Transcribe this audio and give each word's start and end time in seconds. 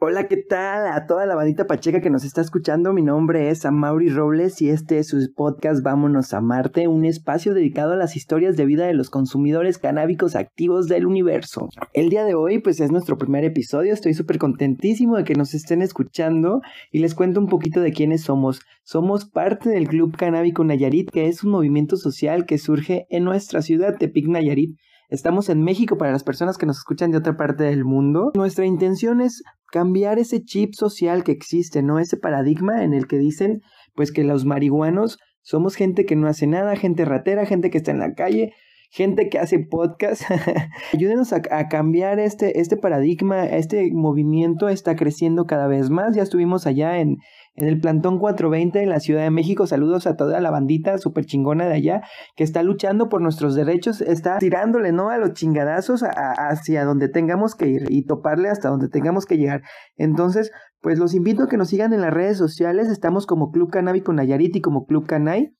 Hola, 0.00 0.26
¿qué 0.26 0.36
tal? 0.36 0.88
A 0.88 1.06
toda 1.06 1.26
la 1.26 1.36
bandita 1.36 1.68
pacheca 1.68 2.00
que 2.00 2.10
nos 2.10 2.24
está 2.24 2.40
escuchando, 2.40 2.92
mi 2.92 3.02
nombre 3.02 3.50
es 3.50 3.64
Amaury 3.64 4.08
Robles 4.08 4.60
y 4.60 4.68
este 4.70 4.98
es 4.98 5.06
su 5.08 5.18
podcast 5.36 5.84
Vámonos 5.84 6.34
a 6.34 6.40
Marte, 6.40 6.88
un 6.88 7.04
espacio 7.04 7.54
dedicado 7.54 7.92
a 7.92 7.96
las 7.96 8.16
historias 8.16 8.56
de 8.56 8.66
vida 8.66 8.88
de 8.88 8.94
los 8.94 9.10
consumidores 9.10 9.78
canábicos 9.78 10.34
activos 10.34 10.88
del 10.88 11.06
universo. 11.06 11.68
El 11.92 12.10
día 12.10 12.24
de 12.24 12.34
hoy, 12.34 12.58
pues 12.58 12.80
es 12.80 12.90
nuestro 12.90 13.16
primer 13.16 13.44
episodio, 13.44 13.94
estoy 13.94 14.14
súper 14.14 14.38
contentísimo 14.38 15.16
de 15.16 15.22
que 15.22 15.34
nos 15.34 15.54
estén 15.54 15.82
escuchando 15.82 16.62
y 16.90 16.98
les 16.98 17.14
cuento 17.14 17.38
un 17.38 17.46
poquito 17.46 17.80
de 17.80 17.92
quiénes 17.92 18.22
somos. 18.22 18.60
Somos 18.82 19.24
parte 19.24 19.70
del 19.70 19.86
Club 19.86 20.16
Canábico 20.16 20.64
Nayarit, 20.64 21.10
que 21.10 21.28
es 21.28 21.44
un 21.44 21.52
movimiento 21.52 21.96
social 21.96 22.44
que 22.44 22.58
surge 22.58 23.06
en 23.08 23.22
nuestra 23.22 23.62
ciudad, 23.62 23.96
Tepic 23.98 24.26
Nayarit. 24.26 24.76
Estamos 25.10 25.48
en 25.48 25.62
México 25.62 25.96
para 25.96 26.12
las 26.12 26.22
personas 26.22 26.58
que 26.58 26.66
nos 26.66 26.76
escuchan 26.76 27.10
de 27.10 27.16
otra 27.16 27.34
parte 27.34 27.64
del 27.64 27.82
mundo. 27.86 28.30
Nuestra 28.34 28.66
intención 28.66 29.22
es 29.22 29.42
cambiar 29.72 30.18
ese 30.18 30.44
chip 30.44 30.74
social 30.74 31.24
que 31.24 31.32
existe, 31.32 31.82
¿no? 31.82 31.98
Ese 31.98 32.18
paradigma 32.18 32.84
en 32.84 32.92
el 32.92 33.06
que 33.06 33.16
dicen, 33.16 33.62
pues 33.94 34.12
que 34.12 34.22
los 34.22 34.44
marihuanos 34.44 35.18
somos 35.40 35.76
gente 35.76 36.04
que 36.04 36.14
no 36.14 36.28
hace 36.28 36.46
nada, 36.46 36.76
gente 36.76 37.06
ratera, 37.06 37.46
gente 37.46 37.70
que 37.70 37.78
está 37.78 37.90
en 37.90 38.00
la 38.00 38.12
calle, 38.12 38.52
gente 38.90 39.30
que 39.30 39.38
hace 39.38 39.58
podcast. 39.58 40.24
Ayúdenos 40.92 41.32
a, 41.32 41.40
cambiar 41.68 42.18
este, 42.18 42.60
este 42.60 42.76
paradigma, 42.76 43.46
este 43.46 43.90
movimiento 43.90 44.68
está 44.68 44.94
creciendo 44.94 45.46
cada 45.46 45.68
vez 45.68 45.88
más. 45.88 46.14
Ya 46.14 46.22
estuvimos 46.22 46.66
allá 46.66 46.98
en, 46.98 47.16
en 47.58 47.66
el 47.66 47.80
plantón 47.80 48.18
420 48.18 48.82
en 48.82 48.88
la 48.88 49.00
Ciudad 49.00 49.22
de 49.22 49.30
México. 49.30 49.66
Saludos 49.66 50.06
a 50.06 50.16
toda 50.16 50.40
la 50.40 50.50
bandita 50.50 50.96
súper 50.98 51.26
chingona 51.26 51.66
de 51.66 51.74
allá 51.74 52.02
que 52.36 52.44
está 52.44 52.62
luchando 52.62 53.08
por 53.08 53.20
nuestros 53.20 53.56
derechos, 53.56 54.00
está 54.00 54.38
tirándole, 54.38 54.92
¿no? 54.92 55.10
A 55.10 55.18
los 55.18 55.32
chingadazos 55.32 56.04
hacia 56.04 56.84
donde 56.84 57.08
tengamos 57.08 57.56
que 57.56 57.68
ir 57.68 57.82
y 57.88 58.04
toparle 58.04 58.48
hasta 58.48 58.68
donde 58.68 58.88
tengamos 58.88 59.26
que 59.26 59.38
llegar. 59.38 59.62
Entonces, 59.96 60.52
pues 60.80 61.00
los 61.00 61.14
invito 61.14 61.42
a 61.42 61.48
que 61.48 61.56
nos 61.56 61.68
sigan 61.68 61.92
en 61.92 62.00
las 62.00 62.14
redes 62.14 62.38
sociales. 62.38 62.88
Estamos 62.88 63.26
como 63.26 63.50
Club 63.50 63.70
Canábico 63.70 64.12
Nayarit 64.12 64.54
y 64.54 64.60
como 64.60 64.86
Club 64.86 65.06
Canay. 65.06 65.52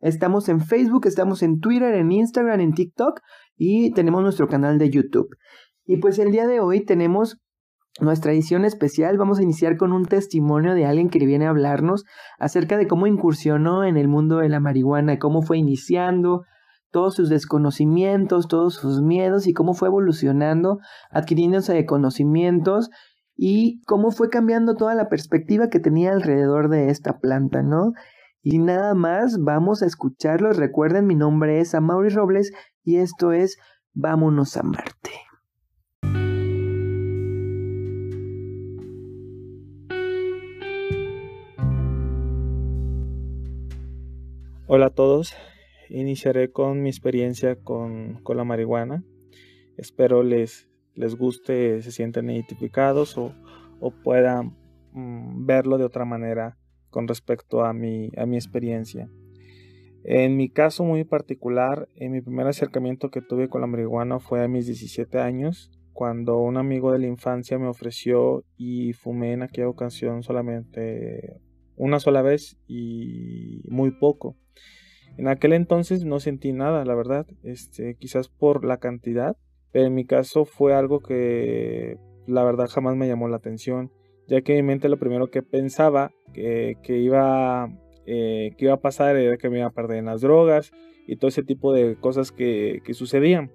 Estamos 0.00 0.50
en 0.50 0.60
Facebook, 0.60 1.06
estamos 1.06 1.42
en 1.42 1.58
Twitter, 1.60 1.94
en 1.94 2.12
Instagram, 2.12 2.60
en 2.60 2.74
TikTok 2.74 3.20
y 3.56 3.92
tenemos 3.92 4.22
nuestro 4.22 4.46
canal 4.46 4.78
de 4.78 4.90
YouTube. 4.90 5.28
Y 5.86 5.96
pues 5.98 6.18
el 6.18 6.32
día 6.32 6.46
de 6.46 6.60
hoy 6.60 6.84
tenemos 6.84 7.40
nuestra 8.00 8.32
edición 8.32 8.64
especial 8.64 9.16
vamos 9.16 9.38
a 9.38 9.42
iniciar 9.42 9.76
con 9.76 9.92
un 9.92 10.04
testimonio 10.04 10.74
de 10.74 10.84
alguien 10.84 11.08
que 11.08 11.24
viene 11.24 11.46
a 11.46 11.50
hablarnos 11.50 12.04
acerca 12.38 12.76
de 12.76 12.86
cómo 12.86 13.06
incursionó 13.06 13.84
en 13.84 13.96
el 13.96 14.08
mundo 14.08 14.38
de 14.38 14.50
la 14.50 14.60
marihuana, 14.60 15.18
cómo 15.18 15.42
fue 15.42 15.58
iniciando, 15.58 16.42
todos 16.90 17.14
sus 17.14 17.28
desconocimientos, 17.28 18.48
todos 18.48 18.74
sus 18.74 19.02
miedos 19.02 19.46
y 19.46 19.52
cómo 19.52 19.74
fue 19.74 19.88
evolucionando, 19.88 20.78
adquiriéndose 21.10 21.72
de 21.74 21.86
conocimientos 21.86 22.90
y 23.34 23.82
cómo 23.86 24.10
fue 24.10 24.28
cambiando 24.30 24.76
toda 24.76 24.94
la 24.94 25.08
perspectiva 25.08 25.68
que 25.68 25.80
tenía 25.80 26.12
alrededor 26.12 26.68
de 26.68 26.90
esta 26.90 27.18
planta, 27.18 27.62
¿no? 27.62 27.92
Y 28.42 28.58
nada 28.58 28.94
más, 28.94 29.38
vamos 29.40 29.82
a 29.82 29.86
escucharlo. 29.86 30.52
Recuerden, 30.52 31.06
mi 31.06 31.16
nombre 31.16 31.60
es 31.60 31.74
Amaury 31.74 32.10
Robles 32.10 32.52
y 32.84 32.96
esto 32.98 33.32
es 33.32 33.58
Vámonos 33.92 34.56
a 34.56 34.62
Marte. 34.62 35.25
Hola 44.68 44.86
a 44.86 44.90
todos, 44.90 45.32
iniciaré 45.90 46.50
con 46.50 46.82
mi 46.82 46.88
experiencia 46.88 47.54
con, 47.54 48.20
la 48.26 48.42
marihuana. 48.42 49.04
Espero 49.76 50.24
les, 50.24 50.68
les 50.96 51.14
guste, 51.14 51.80
se 51.82 51.92
sienten 51.92 52.28
identificados 52.30 53.16
o, 53.16 53.32
puedan 54.02 54.56
mm, 54.90 55.46
verlo 55.46 55.78
de 55.78 55.84
otra 55.84 56.04
manera 56.04 56.58
con 56.90 57.06
respecto 57.06 57.64
a 57.64 57.72
mi, 57.72 58.10
a 58.16 58.26
mi 58.26 58.34
experiencia. 58.34 59.08
En 60.02 60.36
mi 60.36 60.48
caso 60.48 60.82
muy 60.82 61.04
particular, 61.04 61.88
en 61.94 62.10
mi 62.10 62.20
primer 62.20 62.48
acercamiento 62.48 63.12
que 63.12 63.22
tuve 63.22 63.48
con 63.48 63.60
la 63.60 63.68
marihuana 63.68 64.18
fue 64.18 64.42
a 64.42 64.48
mis 64.48 64.66
17 64.66 65.20
años, 65.20 65.70
cuando 65.92 66.38
un 66.38 66.56
amigo 66.56 66.90
de 66.90 66.98
la 66.98 67.06
infancia 67.06 67.56
me 67.56 67.68
ofreció 67.68 68.42
y 68.56 68.94
fumé 68.94 69.32
en 69.32 69.42
aquella 69.42 69.68
ocasión 69.68 70.24
solamente 70.24 71.40
una 71.76 72.00
sola 72.00 72.20
vez 72.22 72.58
y 72.66 73.62
muy 73.68 73.92
poco. 73.92 74.34
En 75.16 75.28
aquel 75.28 75.52
entonces 75.52 76.04
no 76.04 76.20
sentí 76.20 76.52
nada, 76.52 76.84
la 76.84 76.94
verdad, 76.94 77.26
este, 77.42 77.94
quizás 77.94 78.28
por 78.28 78.64
la 78.64 78.78
cantidad, 78.78 79.36
pero 79.72 79.86
en 79.86 79.94
mi 79.94 80.04
caso 80.04 80.44
fue 80.44 80.74
algo 80.74 81.00
que 81.00 81.96
la 82.26 82.44
verdad 82.44 82.68
jamás 82.68 82.96
me 82.96 83.08
llamó 83.08 83.28
la 83.28 83.36
atención, 83.36 83.90
ya 84.28 84.42
que 84.42 84.58
en 84.58 84.64
mi 84.64 84.72
mente 84.72 84.88
lo 84.88 84.98
primero 84.98 85.30
que 85.30 85.42
pensaba 85.42 86.12
que, 86.34 86.76
iba, 86.88 87.70
eh, 88.04 88.50
que 88.58 88.64
iba 88.66 88.74
a 88.74 88.80
pasar 88.80 89.16
era 89.16 89.38
que 89.38 89.48
me 89.48 89.58
iba 89.58 89.68
a 89.68 89.72
perder 89.72 89.98
en 89.98 90.06
las 90.06 90.20
drogas 90.20 90.72
y 91.06 91.16
todo 91.16 91.28
ese 91.28 91.42
tipo 91.42 91.72
de 91.72 91.96
cosas 91.96 92.32
que, 92.32 92.82
que 92.84 92.92
sucedían. 92.92 93.52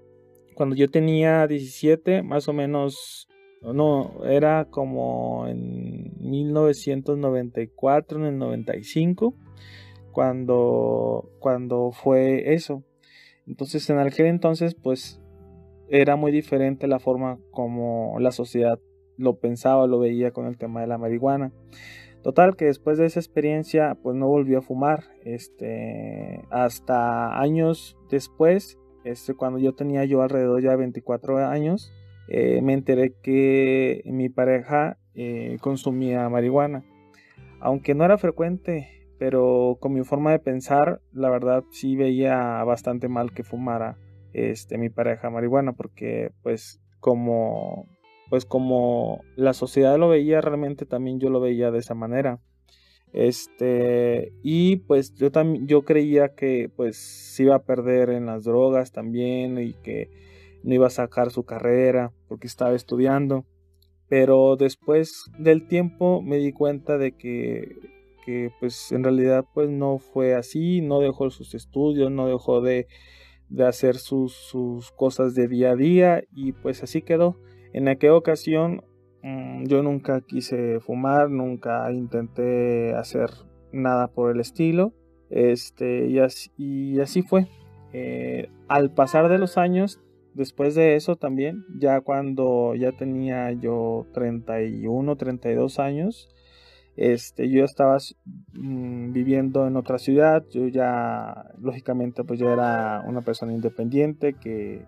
Cuando 0.56 0.76
yo 0.76 0.90
tenía 0.90 1.46
17, 1.48 2.24
más 2.24 2.48
o 2.48 2.54
menos 2.54 3.28
no, 3.62 4.26
era 4.26 4.66
como 4.66 5.48
en 5.48 6.12
1994, 6.20 8.20
en 8.20 8.26
el 8.26 8.38
95, 8.40 9.36
cuando, 10.12 11.30
cuando 11.40 11.92
fue 11.92 12.54
eso. 12.54 12.84
Entonces 13.48 13.90
en 13.90 14.00
aquel 14.00 14.28
entonces 14.28 14.76
pues 14.76 15.22
era 15.90 16.16
muy 16.16 16.32
diferente 16.32 16.88
la 16.88 17.00
forma 17.00 17.38
como 17.52 18.18
la 18.20 18.32
sociedad 18.32 18.80
lo 19.18 19.40
pensaba, 19.40 19.88
lo 19.88 20.00
veía 20.00 20.32
con 20.32 20.46
el 20.48 20.58
tema 20.58 20.82
de 20.82 20.88
la 20.88 20.98
marihuana. 20.98 21.52
Total 22.24 22.56
que 22.56 22.66
después 22.66 22.98
de 22.98 23.06
esa 23.06 23.20
experiencia 23.20 23.98
pues 24.02 24.16
no 24.16 24.28
volvió 24.28 24.60
a 24.60 24.62
fumar. 24.62 25.06
Este, 25.24 26.42
hasta 26.50 27.40
años 27.40 27.98
después, 28.10 28.78
este, 29.04 29.34
cuando 29.34 29.60
yo 29.60 29.74
tenía 29.74 30.06
yo 30.06 30.22
alrededor 30.22 30.62
ya 30.62 30.72
de 30.72 30.78
24 30.78 31.38
años, 31.40 31.92
eh, 32.28 32.62
me 32.62 32.74
enteré 32.74 33.14
que 33.22 34.02
mi 34.06 34.30
pareja 34.30 34.98
eh, 35.16 35.58
consumía 35.62 36.30
marihuana. 36.30 36.86
Aunque 37.60 37.94
no 37.96 38.06
era 38.06 38.18
frecuente, 38.18 39.01
pero 39.22 39.78
con 39.80 39.94
mi 39.94 40.04
forma 40.04 40.32
de 40.32 40.40
pensar, 40.40 41.00
la 41.14 41.30
verdad 41.30 41.64
sí 41.70 41.96
veía 41.96 42.64
bastante 42.64 43.08
mal 43.08 43.34
que 43.34 43.44
fumara 43.44 43.96
este, 44.34 44.80
mi 44.80 44.90
pareja 44.90 45.30
marihuana, 45.30 45.74
porque 45.74 46.32
pues 46.42 46.82
como 47.00 47.86
pues 48.32 48.46
como 48.46 49.22
la 49.36 49.54
sociedad 49.54 50.00
lo 50.00 50.10
veía, 50.10 50.42
realmente 50.42 50.88
también 50.88 51.20
yo 51.20 51.30
lo 51.30 51.40
veía 51.40 51.70
de 51.70 51.78
esa 51.78 51.94
manera. 51.94 52.40
Este, 53.14 54.34
y 54.42 54.78
pues 54.78 55.14
yo 55.14 55.32
también 55.32 55.68
yo 55.68 55.84
creía 55.84 56.34
que 56.34 56.72
pues 56.76 56.98
se 56.98 57.44
iba 57.44 57.56
a 57.56 57.64
perder 57.64 58.10
en 58.10 58.26
las 58.26 58.44
drogas 58.46 58.92
también 58.92 59.60
y 59.60 59.74
que 59.74 60.10
no 60.64 60.74
iba 60.74 60.88
a 60.88 60.90
sacar 60.90 61.30
su 61.30 61.44
carrera 61.44 62.12
porque 62.28 62.48
estaba 62.48 62.74
estudiando. 62.74 63.46
Pero 64.10 64.56
después 64.56 65.26
del 65.38 65.68
tiempo 65.68 66.24
me 66.24 66.38
di 66.38 66.54
cuenta 66.54 66.98
de 66.98 67.12
que, 67.12 68.01
que 68.26 68.52
pues 68.60 68.92
en 68.92 69.04
realidad 69.04 69.46
pues 69.54 69.70
no 69.70 69.98
fue 69.98 70.36
así, 70.36 70.82
no 70.82 71.00
dejó 71.00 71.30
sus 71.30 71.54
estudios, 71.54 72.12
no 72.12 72.28
dejó 72.28 72.62
de, 72.62 72.88
de 73.50 73.66
hacer 73.66 73.96
sus, 73.96 74.34
sus, 74.34 74.92
cosas 74.92 75.36
de 75.36 75.48
día 75.48 75.72
a 75.72 75.76
día 75.76 76.24
y 76.34 76.54
pues 76.54 76.84
así 76.84 77.02
quedó. 77.02 77.38
En 77.74 77.88
aquella 77.88 78.16
ocasión 78.16 78.84
mm, 79.24 79.66
yo 79.66 79.84
nunca 79.84 80.22
quise 80.22 80.80
fumar, 80.80 81.30
nunca 81.30 81.92
intenté 81.92 82.94
hacer 82.94 83.30
nada 83.72 84.08
por 84.08 84.32
el 84.32 84.40
estilo. 84.40 84.94
Este, 85.30 86.08
y, 86.08 86.20
así, 86.20 86.52
y 86.58 87.00
así 87.00 87.22
fue. 87.22 87.48
Eh, 87.94 88.50
al 88.68 88.94
pasar 88.94 89.30
de 89.30 89.38
los 89.38 89.58
años 89.58 90.02
Después 90.34 90.76
de 90.76 90.96
eso 90.96 91.18
también, 91.18 91.66
ya 91.78 92.00
cuando 92.00 92.74
ya 92.76 92.94
tenía 92.94 93.52
yo 93.52 94.06
31, 94.14 95.18
32 95.18 95.80
años, 95.80 96.30
este, 96.96 97.50
yo 97.50 97.64
estaba 97.64 97.98
mm, 98.54 99.12
viviendo 99.14 99.68
en 99.68 99.78
otra 99.78 99.98
ciudad, 99.98 100.44
yo 100.52 100.68
ya, 100.68 101.52
lógicamente, 101.60 102.24
pues 102.24 102.40
ya 102.40 102.52
era 102.52 103.04
una 103.08 103.22
persona 103.22 103.54
independiente 103.54 104.34
que, 104.34 104.86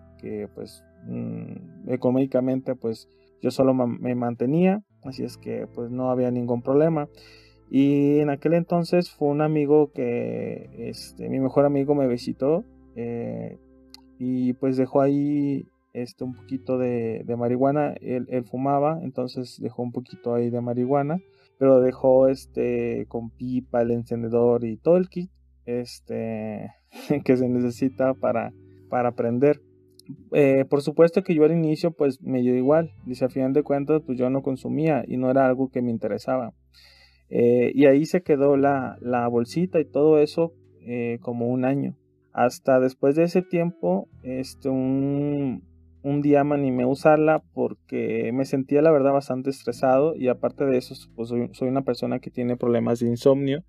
pues, 0.54 0.84
mm, 1.06 1.88
económicamente, 1.88 2.74
pues, 2.74 3.08
yo 3.42 3.50
solo 3.50 3.74
me 3.74 4.14
mantenía, 4.14 4.82
así 5.02 5.22
es 5.24 5.36
que, 5.36 5.66
pues, 5.74 5.90
no 5.90 6.10
había 6.10 6.30
ningún 6.30 6.62
problema. 6.62 7.08
Y 7.70 8.18
en 8.20 8.30
aquel 8.30 8.54
entonces 8.54 9.10
fue 9.10 9.28
un 9.28 9.40
amigo 9.40 9.90
que, 9.92 10.70
este, 10.78 11.28
mi 11.28 11.40
mejor 11.40 11.64
amigo 11.64 11.94
me 11.94 12.06
visitó, 12.06 12.64
eh, 12.96 13.58
y 14.18 14.52
pues 14.54 14.76
dejó 14.76 15.00
ahí 15.00 15.66
este, 15.92 16.24
un 16.24 16.34
poquito 16.34 16.78
de, 16.78 17.24
marihuana, 17.36 17.94
él, 18.00 18.26
fumaba, 18.44 19.00
entonces 19.02 19.58
dejó 19.60 19.82
un 19.82 19.92
poquito 19.92 20.34
ahí 20.34 20.50
de 20.50 20.60
marihuana, 20.60 21.18
pero 21.58 21.80
dejó 21.80 22.28
este 22.28 23.06
con 23.08 23.30
pipa, 23.30 23.82
el 23.82 23.90
encendedor 23.92 24.64
y 24.64 24.76
todo 24.76 24.96
el 24.96 25.08
kit 25.08 25.30
este, 25.66 26.70
que 27.24 27.36
se 27.36 27.48
necesita 27.48 28.14
para, 28.14 28.52
para 28.88 29.12
prender. 29.12 29.60
eh, 30.32 30.64
por 30.68 30.82
supuesto 30.82 31.22
que 31.22 31.34
yo 31.34 31.44
al 31.44 31.52
inicio 31.52 31.92
pues 31.92 32.20
me 32.20 32.42
dio 32.42 32.54
igual, 32.54 32.92
dice 33.06 33.24
a 33.24 33.30
final 33.30 33.52
de 33.52 33.62
cuentas 33.62 34.02
pues 34.04 34.18
yo 34.18 34.28
no 34.28 34.42
consumía 34.42 35.02
y 35.06 35.16
no 35.16 35.30
era 35.30 35.46
algo 35.46 35.70
que 35.70 35.82
me 35.82 35.90
interesaba. 35.90 36.52
Eh, 37.30 37.72
y 37.74 37.86
ahí 37.86 38.04
se 38.04 38.22
quedó 38.22 38.56
la, 38.56 38.98
la 39.00 39.26
bolsita 39.28 39.80
y 39.80 39.84
todo 39.84 40.18
eso 40.18 40.52
eh, 40.86 41.18
como 41.22 41.48
un 41.48 41.64
año. 41.64 41.96
Hasta 42.32 42.80
después 42.80 43.14
de 43.14 43.22
ese 43.24 43.42
tiempo, 43.42 44.08
este, 44.22 44.68
un, 44.68 45.62
un 46.04 46.20
día 46.20 46.44
me 46.44 46.54
animé 46.54 46.82
a 46.82 46.86
usarla 46.86 47.42
porque 47.54 48.30
me 48.34 48.44
sentía 48.44 48.82
la 48.82 48.92
verdad 48.92 49.14
bastante 49.14 49.48
estresado 49.48 50.14
y 50.14 50.28
aparte 50.28 50.66
de 50.66 50.76
eso 50.76 50.94
pues 51.16 51.30
soy, 51.30 51.68
una 51.68 51.82
persona 51.82 52.20
que 52.20 52.30
tiene 52.30 52.58
problemas 52.58 53.00
de 53.00 53.08
insomnio 53.08 53.64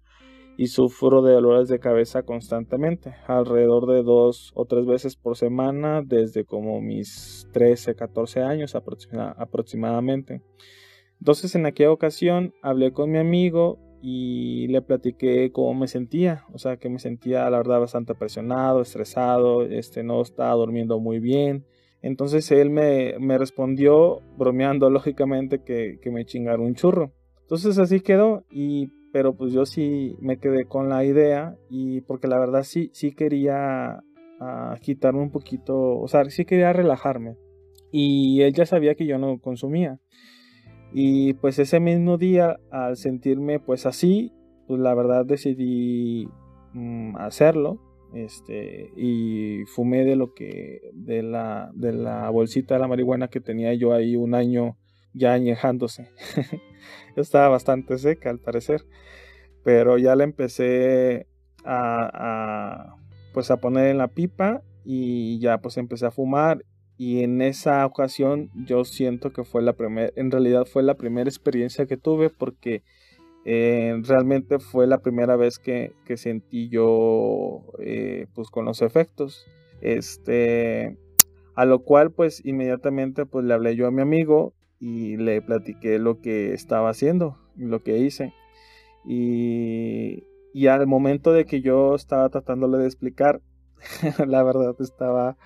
y 0.57 0.67
sufro 0.67 1.21
de 1.21 1.33
dolores 1.33 1.69
de 1.69 1.79
cabeza 1.79 2.23
constantemente, 2.23 3.15
alrededor 3.27 3.87
de 3.87 4.03
dos 4.03 4.51
o 4.53 4.65
tres 4.65 4.85
veces 4.85 5.15
por 5.15 5.37
semana 5.37 6.01
desde 6.05 6.43
como 6.43 6.81
mis 6.81 7.47
13, 7.53 7.95
14 7.95 8.41
años 8.41 8.75
aproximadamente. 8.75 10.41
Entonces 11.19 11.55
en 11.55 11.65
aquella 11.65 11.91
ocasión 11.91 12.53
hablé 12.61 12.91
con 12.91 13.11
mi 13.11 13.17
amigo 13.17 13.79
y 14.01 14.67
le 14.67 14.81
platiqué 14.81 15.51
cómo 15.53 15.73
me 15.73 15.87
sentía, 15.87 16.43
o 16.53 16.57
sea 16.57 16.75
que 16.77 16.89
me 16.89 16.99
sentía 16.99 17.49
la 17.49 17.57
verdad 17.57 17.79
bastante 17.79 18.13
presionado, 18.13 18.81
estresado, 18.81 19.63
este, 19.63 20.03
no 20.03 20.21
estaba 20.21 20.53
durmiendo 20.53 20.99
muy 20.99 21.19
bien. 21.19 21.65
Entonces 22.05 22.51
él 22.51 22.69
me, 22.69 23.15
me 23.19 23.37
respondió 23.37 24.21
bromeando 24.37 24.91
lógicamente 24.91 25.63
que, 25.63 25.97
que 26.01 26.11
me 26.11 26.23
chingara 26.23 26.61
un 26.61 26.75
churro. 26.75 27.11
Entonces 27.41 27.79
así 27.79 27.99
quedó 27.99 28.43
y 28.49 28.89
pero 29.11 29.35
pues 29.35 29.53
yo 29.53 29.65
sí 29.65 30.15
me 30.19 30.37
quedé 30.37 30.65
con 30.65 30.89
la 30.89 31.03
idea 31.03 31.55
y 31.69 32.01
porque 32.01 32.27
la 32.27 32.37
verdad 32.37 32.63
sí, 32.63 32.91
sí 32.93 33.13
quería 33.13 34.03
quitarme 34.81 35.21
un 35.21 35.31
poquito, 35.31 35.97
o 35.99 36.07
sea, 36.07 36.25
sí 36.25 36.45
quería 36.45 36.73
relajarme. 36.73 37.37
Y 37.91 38.41
él 38.41 38.53
ya 38.53 38.65
sabía 38.65 38.93
que 38.93 39.07
yo 39.07 39.17
no 39.17 39.39
consumía. 39.39 39.99
Y 40.93 41.33
pues 41.35 41.57
ese 41.59 41.79
mismo 41.79 42.17
día, 42.17 42.59
al 42.69 42.97
sentirme 42.97 43.59
pues 43.59 43.85
así, 43.85 44.31
pues 44.67 44.79
la 44.79 44.93
verdad 44.93 45.25
decidí 45.25 46.27
mm, 46.73 47.15
hacerlo. 47.15 47.79
Este, 48.15 48.93
y 48.95 49.65
fumé 49.65 50.05
de 50.05 50.15
lo 50.15 50.33
que, 50.33 50.89
de 50.93 51.21
la, 51.21 51.69
de 51.73 51.91
la 51.91 52.29
bolsita 52.29 52.75
de 52.75 52.79
la 52.79 52.87
marihuana 52.87 53.27
que 53.27 53.41
tenía 53.41 53.73
yo 53.73 53.93
ahí 53.93 54.15
un 54.15 54.33
año 54.33 54.77
ya 55.13 55.33
añejándose. 55.33 56.09
Estaba 57.17 57.49
bastante 57.49 57.97
seca 57.97 58.29
al 58.29 58.39
parecer. 58.39 58.85
Pero 59.65 59.97
ya 59.97 60.15
la 60.15 60.23
empecé 60.23 61.27
a, 61.65 62.95
pues 63.33 63.51
a 63.51 63.57
poner 63.57 63.89
en 63.89 63.97
la 63.97 64.07
pipa 64.07 64.61
y 64.85 65.39
ya 65.39 65.57
pues 65.57 65.77
empecé 65.77 66.05
a 66.05 66.11
fumar 66.11 66.63
y 66.97 67.23
en 67.23 67.41
esa 67.41 67.85
ocasión 67.85 68.49
yo 68.53 68.85
siento 68.85 69.33
que 69.33 69.43
fue 69.43 69.61
la 69.61 69.73
primera, 69.73 70.13
en 70.15 70.31
realidad 70.31 70.65
fue 70.65 70.83
la 70.83 70.95
primera 70.95 71.29
experiencia 71.29 71.85
que 71.87 71.97
tuve 71.97 72.29
porque 72.29 72.83
eh, 73.45 74.01
realmente 74.03 74.57
fue 74.57 74.87
la 74.87 74.97
primera 74.97 75.35
vez 75.35 75.59
que, 75.59 75.93
sentí 76.15 76.67
yo 76.67 77.61
eh, 77.79 78.25
pues 78.33 78.49
con 78.49 78.65
los 78.65 78.81
efectos. 78.81 79.45
Este, 79.81 80.97
a 81.55 81.65
lo 81.65 81.83
cual 81.83 82.11
pues 82.11 82.43
inmediatamente 82.43 83.25
pues 83.25 83.45
le 83.45 83.53
hablé 83.53 83.75
yo 83.75 83.87
a 83.87 83.91
mi 83.91 84.01
amigo 84.01 84.53
y 84.79 85.17
le 85.17 85.41
platiqué 85.41 85.99
lo 85.99 86.21
que 86.21 86.53
estaba 86.53 86.89
haciendo, 86.89 87.37
lo 87.55 87.83
que 87.83 87.99
hice. 87.99 88.33
Y, 89.05 90.23
y 90.53 90.67
al 90.67 90.87
momento 90.87 91.31
de 91.31 91.45
que 91.45 91.61
yo 91.61 91.93
estaba 91.93 92.29
tratándole 92.29 92.79
de 92.79 92.87
explicar, 92.87 93.41
la 94.25 94.43
verdad 94.43 94.75
estaba, 94.79 95.37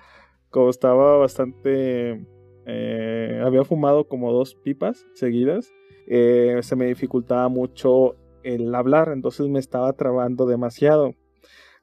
como 0.48 0.70
estaba 0.70 1.18
bastante, 1.18 2.26
eh, 2.64 3.42
había 3.44 3.64
fumado 3.64 4.08
como 4.08 4.32
dos 4.32 4.54
pipas 4.54 5.06
seguidas, 5.14 5.70
eh, 6.12 6.58
se 6.62 6.74
me 6.74 6.86
dificultaba 6.86 7.48
mucho 7.48 8.16
el 8.42 8.74
hablar, 8.74 9.10
entonces 9.12 9.46
me 9.46 9.60
estaba 9.60 9.92
trabando 9.92 10.44
demasiado. 10.44 11.14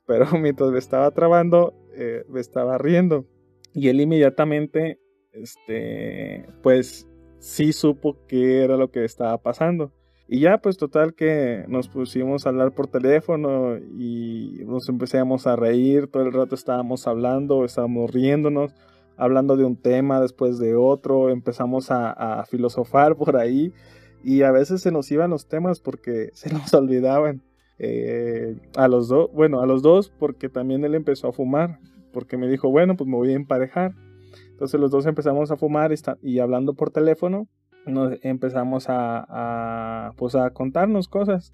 Pero 0.06 0.26
mientras 0.38 0.70
me 0.70 0.80
estaba 0.80 1.12
trabando, 1.12 1.74
eh, 1.96 2.26
me 2.28 2.42
estaba 2.42 2.78
riendo. 2.78 3.26
Y 3.74 3.88
él 3.88 4.02
inmediatamente, 4.02 5.00
este, 5.32 6.46
pues 6.62 7.08
sí 7.40 7.72
supo 7.72 8.18
qué 8.28 8.66
era 8.66 8.76
lo 8.76 8.92
que 8.92 9.06
estaba 9.06 9.38
pasando. 9.38 9.94
Y 10.28 10.42
ya, 10.42 10.58
pues 10.58 10.76
total 10.76 11.14
que 11.14 11.64
nos 11.70 11.88
pusimos 11.88 12.46
a 12.46 12.50
hablar 12.50 12.74
por 12.74 12.88
teléfono 12.88 13.78
y 13.78 14.62
nos 14.66 14.90
empezamos 14.90 15.48
a 15.48 15.56
reír, 15.56 16.08
todo 16.08 16.24
el 16.24 16.34
rato 16.34 16.54
estábamos 16.54 17.08
hablando, 17.08 17.64
estábamos 17.64 18.12
riéndonos, 18.12 18.74
hablando 19.16 19.56
de 19.56 19.64
un 19.64 19.78
tema 19.78 20.20
después 20.20 20.60
de 20.60 20.76
otro, 20.76 21.30
empezamos 21.30 21.92
a, 21.92 22.44
filosofar 22.50 23.16
por 23.18 23.38
ahí 23.38 23.72
y 24.24 24.42
a 24.42 24.52
veces 24.52 24.82
se 24.82 24.92
nos 24.92 25.12
iban 25.12 25.30
los 25.30 25.48
temas 25.48 25.80
porque 25.80 26.30
se 26.34 26.52
nos 26.54 26.74
olvidaban. 26.74 27.42
Eh, 27.80 28.58
a 28.76 28.88
los 28.88 29.08
dos, 29.08 29.32
bueno, 29.34 29.62
a 29.62 29.68
los 29.68 29.84
dos 29.84 30.10
porque 30.10 30.50
también 30.50 30.84
él 30.84 30.96
empezó 30.96 31.28
a 31.28 31.34
fumar, 31.34 31.80
porque 32.12 32.36
me 32.36 32.48
dijo, 32.48 32.72
bueno, 32.72 32.96
pues 32.96 33.08
me 33.08 33.16
voy 33.16 33.32
a 33.32 33.36
emparejar. 33.36 33.94
Entonces 34.50 34.80
los 34.80 34.90
dos 34.90 35.06
empezamos 35.06 35.52
a 35.52 35.58
fumar 35.58 35.94
y, 36.24 36.40
hablando 36.40 36.74
por 36.74 36.90
teléfono, 36.90 37.48
nos 37.86 38.18
empezamos 38.24 38.86
a, 38.90 40.14
pues 40.18 40.34
a 40.34 40.50
contarnos 40.50 41.08
cosas. 41.08 41.54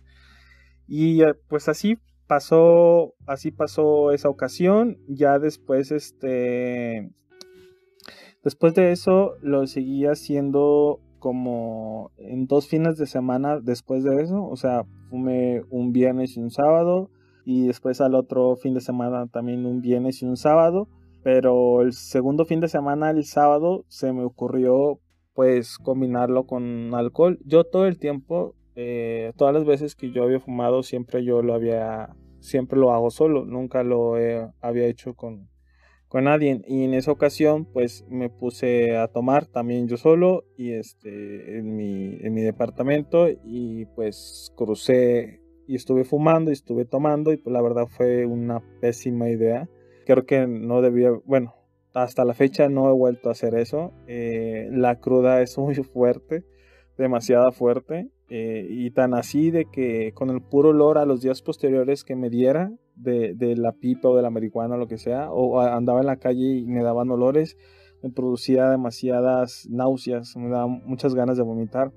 Y 0.88 1.22
eh, 1.22 1.34
pues 1.50 1.68
así 1.68 1.98
pasó, 2.28 3.14
así 3.26 3.52
pasó 3.52 4.14
esa 4.14 4.30
ocasión. 4.30 4.98
Ya 5.10 5.38
después, 5.38 5.92
este, 5.92 7.12
después 8.42 8.74
de 8.74 8.94
eso 8.94 9.34
lo 9.42 9.68
seguí 9.68 10.06
haciendo 10.06 11.02
como 11.20 12.13
en 12.34 12.48
dos 12.48 12.68
fines 12.68 12.98
de 12.98 13.06
semana 13.06 13.60
después 13.60 14.04
de 14.04 14.22
eso. 14.22 14.44
O 14.46 14.56
sea, 14.56 14.84
fumé 15.10 15.62
un 15.70 15.92
viernes 15.92 16.36
y 16.38 16.42
un 16.42 16.52
sábado. 16.52 17.10
Y 17.46 17.68
después 17.68 18.02
al 18.02 18.16
otro 18.16 18.56
fin 18.56 18.74
de 18.74 18.82
semana 18.82 19.28
también 19.28 19.66
un 19.66 19.82
viernes 19.82 20.22
y 20.22 20.26
un 20.26 20.38
sábado 20.38 20.88
pero 21.24 21.82
el 21.82 21.94
segundo 21.94 22.46
fin 22.46 22.60
de 22.60 22.68
semana, 22.68 23.10
el 23.10 23.24
sábado, 23.24 23.86
se 23.88 24.12
me 24.12 24.24
ocurrió 24.24 25.00
pues 25.34 25.78
combinarlo 25.78 26.46
con 26.46 26.94
alcohol. 26.94 27.40
Yo 27.46 27.64
todo 27.64 27.88
el 27.88 27.98
tiempo, 27.98 28.56
eh, 28.76 29.32
todas 29.38 29.54
las 29.54 29.66
veces 29.66 29.96
que 29.96 30.12
yo 30.12 30.24
había 30.24 30.42
fumado, 30.42 30.84
siempre 30.84 31.24
yo 31.24 31.42
lo 31.42 31.54
había, 31.54 32.10
siempre 32.40 32.78
lo 32.78 32.92
hago 32.92 33.10
solo, 33.10 33.46
nunca 33.46 33.84
lo 33.84 34.16
había 34.62 34.86
hecho 34.86 35.16
con, 35.16 35.48
con 36.14 36.26
nadie. 36.26 36.62
Y 36.68 36.84
en 36.84 36.94
esa 36.94 37.12
ocasión, 37.12 37.66
pues 37.66 38.06
me 38.08 38.30
puse 38.30 38.96
a 38.96 39.08
tomar 39.08 39.48
también 39.48 39.88
yo 39.88 39.98
solo 39.98 40.44
y 40.56 40.74
este, 40.74 41.58
en 41.58 41.76
mi, 41.76 42.20
en 42.22 42.36
mi 42.36 42.44
departamento 42.44 43.28
y 43.44 43.86
pues 43.96 44.54
crucé 44.56 45.42
y 45.66 45.74
estuve 45.76 46.04
fumando 46.04 46.52
y 46.52 46.54
estuve 46.54 46.86
tomando 46.86 47.34
y 47.34 47.38
pues 47.38 47.52
la 47.52 47.64
verdad 47.64 47.88
fue 47.88 48.28
una 48.28 48.62
pésima 48.80 49.28
idea 49.28 49.68
Creo 50.06 50.28
que 50.28 50.46
no 50.46 50.84
debía, 50.84 51.10
bueno, 51.26 51.56
hasta 51.96 52.26
la 52.26 52.36
fecha 52.36 52.70
no 52.70 52.90
he 52.90 52.94
vuelto 52.94 53.30
a 53.30 53.32
hacer 53.32 53.56
eso. 53.56 53.92
Eh, 54.06 54.68
la 54.72 55.00
cruda 55.00 55.42
es 55.42 55.58
muy 55.58 55.74
fuerte, 55.74 56.44
demasiado 56.96 57.52
fuerte. 57.52 58.10
Eh, 58.30 58.68
y 58.70 58.92
tan 58.92 59.16
así 59.16 59.50
de 59.50 59.66
que 59.66 60.12
con 60.14 60.30
el 60.30 60.42
puro 60.42 60.70
olor 60.70 61.00
a 61.00 61.06
los 61.06 61.22
días 61.22 61.42
posteriores 61.42 62.04
que 62.04 62.16
me 62.16 62.30
diera 62.30 62.72
de, 62.96 63.56
la 63.58 63.74
pipa 63.74 64.10
o 64.10 64.16
de 64.16 64.22
la 64.22 64.30
marihuana 64.30 64.76
o 64.76 64.78
lo 64.78 64.88
que 64.88 64.98
sea, 64.98 65.32
o 65.32 65.60
andaba 65.60 66.00
en 66.00 66.08
la 66.08 66.18
calle 66.18 66.58
y 66.58 66.66
me 66.66 66.84
daban 66.84 67.10
olores, 67.12 67.58
me 68.02 68.10
producía 68.10 68.70
demasiadas 68.70 69.68
náuseas, 69.70 70.36
me 70.36 70.50
daban 70.50 70.82
muchas 70.86 71.16
ganas 71.16 71.38
de 71.38 71.44
vomitar. 71.44 71.92